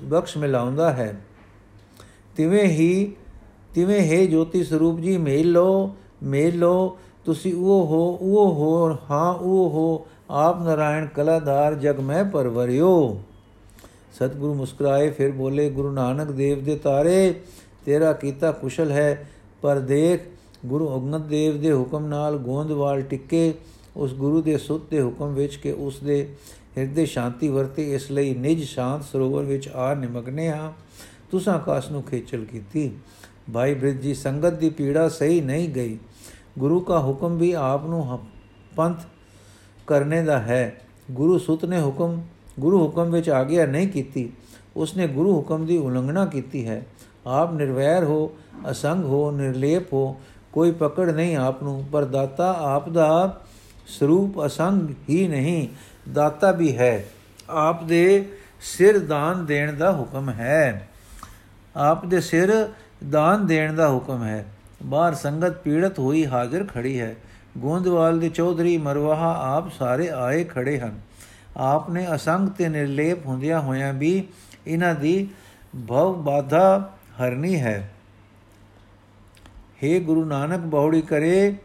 ਬਖਸ਼ 0.03 0.37
ਮਿਲਾਉਂਦਾ 0.37 0.93
ਹੈ। 0.93 1.21
ਤਿਵੇਂ 2.35 2.63
ਹੀ, 2.63 3.15
ਤਿਵੇਂ 3.75 4.01
ਹੈ 4.01 4.25
ਜੋਤੀ 4.25 4.63
ਸਰੂਪ 4.63 4.99
ਜੀ 4.99 5.17
ਮੇਲ 5.17 5.51
ਲੋ 5.51 5.95
ਮੇਲ 6.23 6.59
ਲੋ 6.59 6.97
ਤੁਸੀਂ 7.25 7.53
ਉਹ 7.53 7.87
ਹੋ 7.87 8.17
ਉਹ 8.21 8.53
ਹੋ, 8.53 8.97
ਹਾਂ, 9.11 9.33
ਉਹ 9.33 9.69
ਹੋ, 9.69 10.07
ਆਪ 10.29 10.61
ਨਾਰਾਇਣ 10.61 11.05
ਕਲਾਧਾਰ 11.05 11.73
ਜਗ 11.75 11.99
ਮੈਂ 11.99 12.25
ਪਰਵਰਿਓ। 12.25 13.21
ਸਤਿਗੁਰੂ 14.13 14.53
ਮੁਸਕਰਾਏ, 14.53 15.09
ਫਿਰ 15.09 15.31
ਬੋਲੇ, 15.31 15.69
ਗੁਰੂ 15.69 15.91
ਨਾਨਕ 15.91 16.31
ਦੇਵ 16.31 16.63
ਦੇ 16.63 16.75
ਤਾਰੇ, 16.75 17.33
ਤੇਰਾ 17.85 18.13
ਕੀਤਾ 18.13 18.51
ਕੁਸ਼ਲ 18.51 18.91
ਹੈ, 18.91 19.29
ਪਰ 19.61 19.79
ਦੇਖ, 19.79 20.21
ਗੁਰੂ 20.65 20.95
ਅੰਗਦ 20.95 21.27
ਦੇਵ 21.27 21.61
ਦੇ 21.61 21.73
ਹੁਕਮ 21.73 22.05
ਨਾਲ 22.05 22.37
ਗੋਂਦਵਾਲ 22.37 23.01
ਟਿੱਕੇ, 23.01 23.53
ਉਸ 23.97 24.13
ਗੁਰੂ 24.13 24.41
ਦੇ 24.41 24.57
ਸੁੱਤ 24.57 24.83
ਦੇ 24.91 25.01
ਹੁਕਮ 25.01 25.33
ਵਿੱਚ 25.33 25.55
ਕਿ 25.55 25.71
ਉਸ 25.71 25.99
ਦੇ 25.99 26.35
ਹਿਰਦੇ 26.77 27.05
ਸ਼ਾਂਤੀ 27.05 27.47
ਵਰਤੇ, 27.47 27.93
ਇਸ 27.93 28.11
ਲਈ 28.11 28.35
ਨਿਜ 28.35 28.63
ਸ਼ਾਂਤ 28.63 29.03
ਸਰੋਵਰ 29.03 29.43
ਵਿੱਚ 29.43 29.67
ਆ 29.67 29.93
ਨਿਮਗਨੇ 29.93 30.49
ਹਾਂ 30.49 30.73
ਤੁਸਾਂ 31.31 31.59
ਕਾਸ 31.59 31.91
ਨੂੰ 31.91 32.03
ਖੇਚਲ 32.03 32.45
ਕੀਤੀ। 32.45 32.91
ਭਾਈ 33.53 33.73
ਬ੍ਰਿਜ 33.73 33.97
ਜੀ, 33.97 34.13
ਸੰਗਤ 34.13 34.53
ਦੀ 34.53 34.69
ਪੀੜਾ 34.69 35.09
ਸਹੀ 35.09 35.41
ਨਹੀਂ 35.41 35.69
ਗਈ। 35.69 35.97
ਗੁਰੂ 36.59 36.85
ਦਾ 36.89 36.99
ਹੁਕਮ 36.99 37.37
ਵੀ 37.37 37.51
ਆਪ 37.51 37.85
ਨੂੰ 37.85 38.19
ਪੰਥ 38.75 38.97
ਕਰਨੇ 39.87 40.23
ਦਾ 40.23 40.39
ਹੈ। 40.39 40.81
ਗੁਰੂ 41.11 41.37
ਸੁਤ 41.37 41.65
ਨੇ 41.65 41.81
ਹੁਕਮ, 41.81 42.21
ਗੁਰੂ 42.59 42.85
ਹੁਕਮ 42.85 43.11
ਵਿੱਚ 43.11 43.29
ਆਗਿਆ 43.29 43.65
ਨਹੀਂ 43.65 43.87
ਕੀਤੀ। 43.87 44.33
ਉਸਨੇ 44.75 45.07
ਗੁਰੂ 45.07 45.35
ਹੁਕਮ 45.37 45.65
ਦੀ 45.65 45.77
ਉਲੰਘਣਾ 45.77 46.25
ਕੀਤੀ 46.25 46.67
ਹੈ। 46.67 46.85
ਆਪ 47.27 47.53
ਨਿਰਵੈਰ 47.53 48.03
ਹੋ, 48.03 48.37
ਅਸੰਗ 48.71 49.03
ਹੋ, 49.03 49.31
ਨਿਰਲੇਪ 49.31 49.93
ਹੋ, 49.93 50.21
ਕੋਈ 50.53 50.71
ਪਕੜ 50.71 51.11
ਨਹੀਂ 51.11 51.37
ਆਪ 51.37 51.63
ਨੂੰ। 51.63 51.85
ਪਰ 51.91 52.05
ਦਾਤਾ 52.05 52.55
ਆਪ 52.59 52.89
ਦਾ 52.89 53.41
ਸਰੂਪ 53.87 54.45
ਅਸੰਗ 54.45 54.89
ਹੀ 55.09 55.27
ਨਹੀਂ, 55.27 55.67
ਦਾਤਾ 56.13 56.51
ਵੀ 56.51 56.77
ਹੈ। 56.77 57.05
ਆਪ 57.49 57.83
ਦੇ 57.83 58.29
ਸਿਰ 58.61 58.99
ਦਾਨ 58.99 59.45
ਦੇਣ 59.45 59.73
ਦਾ 59.73 59.91
ਹੁਕਮ 59.91 60.29
ਹੈ। 60.29 60.89
ਆਪ 61.75 62.05
ਦੇ 62.05 62.21
ਸਿਰ 62.21 62.69
ਦਾਨ 63.11 63.47
ਦੇਣ 63.47 63.73
ਦਾ 63.73 63.89
ਹੁਕਮ 63.89 64.23
ਹੈ। 64.23 64.45
ਬਾਹਰ 64.83 65.13
ਸੰਗਤ 65.13 65.51
ਪੀੜਤ 65.51 65.99
ਹੋਈ 65.99 66.25
ਹਾਜ਼ਰ 66.25 66.65
ਖੜੀ 66.65 66.99
ਹੈ। 66.99 67.15
ਗੋਂਦਵਾਲ 67.57 68.19
ਦੇ 68.19 68.29
ਚੌਧਰੀ 68.29 68.77
ਮਰਵਾਹਾ 68.77 69.57
ਆਪ 69.57 69.71
ਸਾਰੇ 69.71 70.09
ਆਏ 70.09 70.43
ਖੜੇ 70.43 70.79
ਹਨ। 70.79 70.99
ਆਪ 71.57 71.89
ਨੇ 71.89 72.07
ਅਸੰਗ 72.15 72.49
ਤੇ 72.49 72.69
ਨਿਰਲੇਪ 72.69 73.25
ਹੁੰਦਿਆਂ 73.25 73.59
ਹੋਇਆਂ 73.59 73.93
ਵੀ 73.93 74.23
ਇਹਨਾਂ 74.67 74.95
ਦੀ 74.95 75.29
ਭਵ 75.89 76.23
ਬਾਧਾ 76.23 76.93
ਹਰਨੀ 77.21 77.59
ਹੈ। 77.59 77.93
हे 79.83 80.01
ਗੁਰੂ 80.01 80.25
ਨਾਨਕ, 80.25 80.59
ਬੌੜੀ 80.59 81.01
ਕਰੇ। 81.01 81.55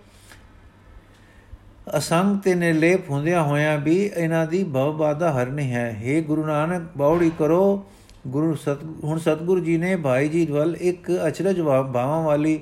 ਅਸੰਗ 1.98 2.38
ਤੇ 2.38 2.54
ਨਿਰਲੇਪ 2.54 3.10
ਹੁੰਦਿਆਂ 3.10 3.42
ਹੋਇਆਂ 3.42 3.78
ਵੀ 3.78 4.10
ਇਹਨਾਂ 4.16 4.46
ਦੀ 4.46 4.64
ਭਵ 4.64 4.96
ਬਾਧਾ 4.96 5.32
ਹਰਨੀ 5.32 5.72
ਹੈ। 5.72 6.02
हे 6.02 6.24
ਗੁਰੂ 6.24 6.46
ਨਾਨਕ, 6.46 6.82
ਬੌੜੀ 6.96 7.32
ਕਰੋ। 7.38 7.86
ਗੁਰੂ 8.26 8.54
ਸਤ, 8.54 8.78
ਹੁਣ 9.04 9.18
ਸਤਗੁਰੂ 9.18 9.60
ਜੀ 9.60 9.76
ਨੇ 9.76 9.96
ਭਾਈ 9.96 10.28
ਜੀ 10.28 10.46
ਵੱਲ 10.46 10.76
ਇੱਕ 10.80 11.10
ਅਚਰਜ 11.26 11.60
ਭਾਵਾਂ 11.60 12.22
ਵਾਲੀ 12.22 12.60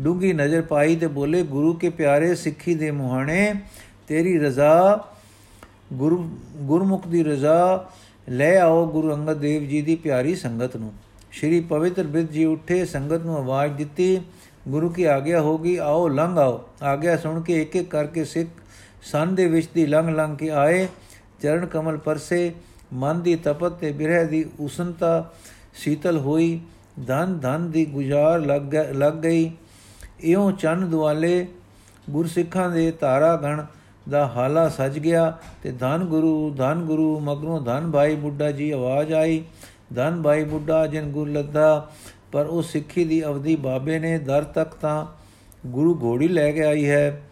ਡੂੰਗੀ 0.00 0.32
ਨਜ਼ਰ 0.32 0.62
ਪਾਈ 0.62 0.96
ਤੇ 0.96 1.06
ਬੋਲੇ, 1.06 1.42
ਗੁਰੂ 1.42 1.72
ਕੇ 1.74 1.90
ਪਿਆਰੇ 1.90 2.34
ਸਿੱਖੀ 2.34 2.74
ਦੇ 2.74 2.90
ਮੁਹਾਣੇ, 2.90 3.54
ਤੇਰੀ 4.08 4.38
ਰਜ਼ਾ, 4.38 5.04
ਗੁਰੂ, 5.92 6.30
ਗੁਰਮੁਖ 6.56 7.08
ਦੀ 7.08 7.22
ਰਜ਼ਾ, 7.24 7.90
ਲੈ 8.28 8.60
ਆਓ 8.60 8.86
ਗੁਰੂ 8.86 9.14
ਅੰਗਦ 9.14 9.38
ਦੇਵ 9.38 9.62
ਜੀ 9.62 9.82
ਦੀ 9.82 9.96
ਪਿਆਰੀ 9.96 10.34
ਸੰਗਤ 10.34 10.76
ਨੂੰ। 10.76 10.92
ਸ਼੍ਰੀ 11.30 11.60
ਪਵਿੱਤਰ 11.60 12.06
ਬਿਰਧ 12.06 12.28
ਜੀ 12.28 12.44
ਉੱਠੇ, 12.44 12.84
ਸੰਗਤ 12.84 13.22
ਨੂੰ 13.22 13.36
ਆਵਾਜ਼ 13.36 13.72
ਦਿੱਤੀ, 13.72 14.20
ਗੁਰੂ 14.68 14.88
ਕੀ 14.88 15.04
ਆਗਿਆ 15.04 15.40
ਹੋਗੀ? 15.40 15.76
ਆਓ, 15.76 16.08
ਲੰਘ 16.08 16.38
ਆਓ। 16.38 16.64
ਆਗਿਆ 16.82 17.16
ਸੁਣ 17.16 17.40
ਕੇ 17.40 17.62
ਇੱਕ 17.62 17.76
ਇੱਕ 17.76 17.90
ਕਰਕੇ 17.90 18.24
ਸਿੱਖ 18.24 18.48
ਸੰਨ 19.02 19.34
ਦੇ 19.34 19.46
ਵਿੱਚ 19.46 19.68
ਦੀ 19.74 19.86
ਲੰਘ 19.86 20.10
ਲੰਘ 20.10 20.36
ਕੇ 20.36 20.50
ਆਏ, 20.50 20.88
ਚਰਨ 21.42 21.66
ਕਮਲ 21.66 21.96
ਪਰਸੇ 21.96 22.52
ਮਨ 22.92 23.20
ਦੀ 23.22 23.34
ਤਪਤ 23.36 23.72
ਤੇ 23.72 23.92
ਬਿਰਹ 23.92 24.26
ਦੀ 24.26 24.44
ਉਸਨਤਾ 24.60 25.30
ਸ਼ੀਤਲ 25.74 26.18
ਹੋਈ, 26.18 26.60
ਧਨ 27.06 27.38
ਧਨ 27.38 27.70
ਦੀ 27.70 27.84
ਗੁਜ਼ਾਰ 27.86 28.40
ਲੱਗ 28.40 28.74
ਲੱਗ 28.74 29.12
ਗਈ। 29.14 29.50
ਇਉਂ 30.20 30.52
ਚੰਨ 30.52 30.88
ਦੁਆਲੇ 30.90 31.46
ਗੁਰਸਿੱਖਾਂ 32.10 32.70
ਦੇ 32.70 32.90
ਤਾਰਾ 32.90 33.36
ਗਣ 33.36 33.64
ਦਾ 34.08 34.26
ਹਾਲਾ 34.26 34.68
ਸਜ 34.68 34.98
ਗਿਆ 34.98 35.38
ਤੇ 35.62 35.72
ਧਨ 35.72 36.04
ਗੁਰੂ 36.04 36.54
ਧਨ 36.54 36.80
ਗੁਰੂ 36.80 37.18
ਮਗਰੋਂ 37.20 37.60
ਧਨ 37.60 37.90
ਭਾਈ 37.90 38.14
ਬੁੱਢਾ 38.14 38.50
ਜੀ 38.50 38.70
ਆਵਾਜ਼ 38.70 39.12
ਆਈ। 39.12 39.42
ਧਨ 39.94 40.22
ਭਾਈ 40.22 40.44
ਬੁੱਢਾ 40.44 40.86
ਜਿਨ 40.86 41.10
ਗੁਰ 41.10 41.28
ਲੱਦਾ, 41.28 41.90
ਪਰ 42.32 42.46
ਉਹ 42.46 42.62
ਸਿੱਖੀ 42.62 43.04
ਦੀ 43.04 43.24
ਅਵਧੀ 43.24 43.56
ਬਾਬੇ 43.56 43.98
ਨੇ 43.98 44.18
ਦਰ 44.18 44.44
ਤੱਕ 44.44 44.74
ਤਾਂ 44.74 45.06
ਗੁਰੂ 45.66 45.98
ਘੋੜੀ 46.02 46.28
ਲੈ 46.28 46.50
ਕੇ 46.52 46.64
ਆਈ 46.64 46.88
ਹੈ। 46.88 47.22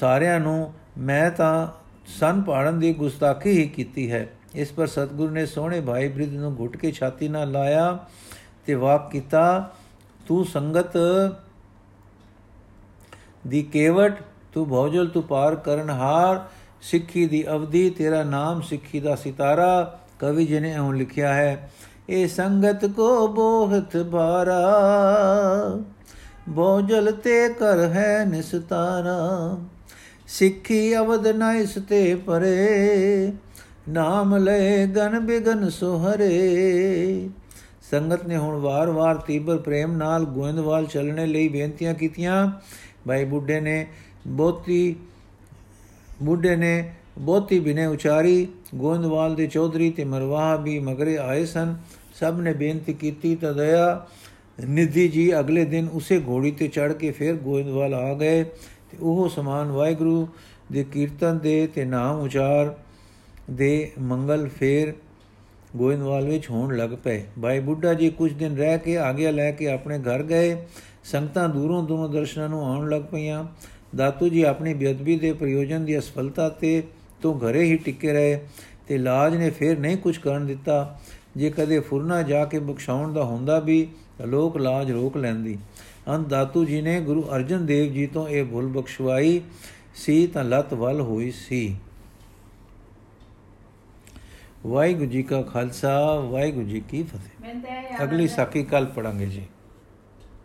ਸਾਰਿਆਂ 0.00 0.40
ਨੂੰ 0.40 0.72
ਮੈਂ 0.98 1.30
ਤਾਂ 1.30 1.66
ਸਨ 2.08 2.40
ਪਾੜਨ 2.42 2.78
ਦੀ 2.78 2.92
ਗੁਸਤਾਖੀ 2.94 3.50
ਹੀ 3.50 3.66
ਕੀਤੀ 3.68 4.10
ਹੈ। 4.10 4.28
ਇਸ 4.54 4.72
ਪਰ 4.72 4.86
ਸਤਗੁਰੂ 4.86 5.32
ਨੇ 5.32 5.44
ਸੋਹਣੇ 5.46 5.80
ਭਾਈ 5.80 6.08
ਬ੍ਰਿਧ 6.08 6.32
ਨੂੰ 6.34 6.54
ਘੁੱਟ 6.58 6.76
ਕੇ 6.76 6.90
ਛਾਤੀ 6.92 7.28
ਨਾਲ 7.28 7.50
ਲਾਇਆ 7.52 7.98
ਤੇ 8.66 8.74
ਵਾਕ 8.74 9.10
ਕੀਤਾ, 9.10 9.70
ਤੂੰ 10.26 10.44
ਸੰਗਤ 10.44 10.96
ਦੀ 13.46 13.62
ਕੇਵਟ, 13.62 14.22
ਤੂੰ 14.52 14.68
ਭੌਜਲ, 14.68 15.06
ਤੂੰ 15.08 15.22
ਪਾਰ 15.22 15.56
ਕਰਨ 15.56 15.90
ਹਾਰ, 15.90 16.40
ਸਿੱਖੀ 16.82 17.26
ਦੀ 17.26 17.44
ਅਵਧੀ, 17.48 17.88
ਤੇਰਾ 17.90 18.22
ਨਾਮ 18.22 18.60
ਸਿੱਖੀ 18.60 19.00
ਦਾ 19.00 19.14
ਸਿਤਾਰਾ, 19.16 19.98
ਕਵੀ 20.18 20.46
ਜੀ 20.46 20.60
ਨੇ 20.60 20.76
ਉਹ 20.78 20.92
ਲਿਖਿਆ 20.92 21.32
ਹੈ, 21.34 21.70
ਇਹ 22.08 22.28
ਸੰਗਤ 22.28 22.84
ਕੋ 22.86 23.26
ਬੋਹਤ 23.28 23.96
ਭਾਰਾ 24.12 24.60
ਬੋਝਲ 26.48 27.10
ਤੇ 27.14 27.48
ਕਰ 27.48 27.78
ਹੈ 27.88 28.24
ਨਿਸਤਾਰਾ। 28.24 29.18
ਸਿੱਖੀ 30.28 30.96
ਅਵਦ 30.96 31.26
ਨ 31.28 31.42
ਇਸ 31.60 31.74
ਤੇ 31.88 32.14
ਪਰੇ, 32.14 33.32
ਨਾਮ 33.88 34.36
ਲੈ 34.36 34.86
ਗਨ 34.86 35.18
ਬਿਗਨ 35.20 35.68
ਸੁਹਰੇ। 35.70 37.28
ਸੰਗਤ 37.90 38.26
ਨੇ 38.26 38.36
ਹੁਣ 38.36 38.60
ਵਾਰ-ਵਾਰ 38.60 39.16
ਤੀਬਰ 39.16 39.58
ਪ੍ਰੇਮ 39.58 39.96
ਨਾਲ 39.96 40.24
ਗੋਇੰਦਵਾਲ 40.24 40.86
ਚੱਲਣੇ 40.86 41.26
ਲਈ 41.26 41.48
ਬੇਨਤੀਆਂ 41.48 41.94
ਕੀਤੀਆਂ। 41.94 42.50
ਭਾਈ 43.06 43.24
ਬੁੱਢੇ 43.24 43.60
ਨੇ 43.60 43.86
ਬਹੁਤੀ, 44.26 44.94
ਬੁੱਢੇ 46.22 46.56
ਨੇ 46.56 46.92
ਬਹੁਤੀ 47.18 47.58
ਬਿਨੇ 47.60 47.86
ਉਚਾਰੀ, 47.86 48.46
ਗੋਇੰਦਵਾਲ 48.74 49.34
ਦੇ 49.34 49.46
ਚੌਧਰੀ 49.46 49.90
ਤੇ 49.90 50.04
ਮਰਵਾਹ 50.04 50.56
ਵੀ 50.58 50.78
ਮਗਰੇ 50.78 51.16
ਆਏ 51.18 51.44
ਸਨ। 51.46 51.76
ਸਭ 52.20 52.40
ਨੇ 52.40 52.52
ਬੇਨਤੀ 52.52 52.92
ਕੀਤੀ 52.92 53.34
ਤਾਂ 53.36 53.52
ਦਇਆ 53.54 54.06
ਨਿਧੀ 54.60 55.08
ਜੀ 55.08 55.38
ਅਗਲੇ 55.38 55.64
ਦਿਨ 55.64 55.88
ਉਸੇ 55.88 56.20
ਘੋੜੀ 56.28 56.50
ਤੇ 56.50 56.68
ਚੜ 56.68 56.92
ਕੇ 56.92 57.10
ਫਿਰ 57.10 57.34
ਗੋਇੰਦਵਾਲ 57.34 57.94
ਆ 57.94 58.14
ਗਏ। 58.14 58.44
ਤੇ 58.90 58.96
ਉਹ 59.00 59.28
ਸਮਾਨ 59.28 59.66
ਵਾਹਿਗੁਰੂ 59.66 60.28
ਦੇ 60.72 60.84
ਕੀਰਤਨ 60.84 61.38
ਦੇ 61.38 61.66
ਤੇ 61.66 61.84
ਨਾਮ 61.84 62.20
ਉਚਾਰ 62.20 62.74
ਦੇ 63.50 63.90
ਮੰਗਲ 64.00 64.48
ਫੇਰ 64.48 64.92
ਗੋਇੰਦਵਾਲ 65.76 66.26
ਵਿੱਚ 66.26 66.50
ਹੋਣ 66.50 66.76
ਲੱਗ 66.76 66.90
ਪਏ। 67.04 67.24
ਭਾਈ 67.42 67.60
ਬੁੱਢਾ 67.60 67.94
ਜੀ 67.94 68.10
ਕੁਝ 68.10 68.32
ਦਿਨ 68.32 68.56
ਰਹਿ 68.56 68.78
ਕੇ 68.78 68.98
ਆਗਿਆ 68.98 69.30
ਲੈ 69.30 69.50
ਕੇ 69.50 69.70
ਆਪਣੇ 69.70 69.98
ਘਰ 69.98 70.22
ਗਏ। 70.22 70.56
ਸੰਗਤਾਂ 71.04 71.48
ਦੂਰੋਂ 71.48 71.82
ਦੂਰੋਂ 71.82 72.08
ਦਰਸ਼ਨਾਂ 72.08 72.48
ਨੂੰ 72.48 72.64
ਆਉਣ 72.64 72.90
ਲੱਗ 72.90 73.02
ਪਈਆਂ। 73.02 73.44
ਦਾਤੂ 73.96 74.28
ਜੀ 74.28 74.42
ਆਪਣੀ 74.42 74.74
ਬੇਅਦਬੀ 74.74 75.18
ਦੇ 75.18 75.32
ਪ੍ਰਯੋਜਨ 75.32 75.84
ਦੀ 75.84 75.98
ਅਸਫਲਤਾ 75.98 76.48
ਤੇ 76.48 76.82
ਤੋਂ 77.22 77.38
ਘਰੇ 77.38 77.62
ਹੀ 77.62 77.76
ਟਿੱਕੇ 77.76 78.12
ਰਹੇ 78.12 78.40
ਤੇ 78.88 78.98
ਲਾਜ 78.98 79.36
ਨੇ 79.36 79.50
ਫੇਰ 79.50 79.78
ਨਹੀਂ 79.78 79.96
ਕੁਝ 79.96 80.18
ਕਰਨ 80.18 80.46
ਦਿੱਤਾ। 80.46 80.98
ਜੇ 81.36 81.50
ਕਦੇ 81.50 81.80
ਫੁਰਨਾ 81.80 82.22
ਜਾ 82.22 82.44
ਕੇ 82.44 82.58
ਬਖਸ਼ਾਉਣ 82.58 83.12
ਦਾ 83.12 83.24
ਹੁੰਦਾ 83.24 83.58
ਵੀ 83.58 83.88
ਲੋਕ 84.26 84.56
ਲਾਜ 84.56 84.90
ਰੋਕ 84.92 85.16
ਲੈਂਦੀ। 85.16 85.58
ਅੰਤ 86.08 86.26
ਦਾਤੂ 86.26 86.64
ਜੀ 86.64 86.80
ਨੇ 86.80 87.00
ਗੁਰੂ 87.00 87.22
ਅਰਜਨ 87.34 87.66
ਦੇਵ 87.66 87.92
ਜੀ 87.92 88.06
ਤੋਂ 88.06 88.28
ਇਹ 88.28 88.44
ਭੁੱਲ 88.44 88.66
ਬਖਸ਼ਵਾਈ 88.66 89.40
ਸੀ 89.94 90.26
ਤਾਂ 90.26 90.44
ਲਤ 90.44 90.74
ਵੱਲ 90.74 91.00
ਹੋਈ 91.00 91.30
ਸੀ। 91.30 91.76
ਵਾਹਿਗੁਰੂ 94.66 95.06
ਜੀ 95.06 95.22
ਕਾ 95.22 95.42
ਖਾਲਸਾ 95.42 96.14
ਵਾਹਿਗੁਰੂ 96.14 96.66
ਜੀ 96.66 96.80
ਕੀ 96.80 97.02
ਫਤਿਹ। 97.02 98.04
ਅਗਲੀ 98.04 98.28
ਸਾਖੀ 98.28 98.64
ਕੱਲ 98.64 98.86
ਪੜਾਂਗੇ 98.86 99.26
ਜੀ। 99.26 99.42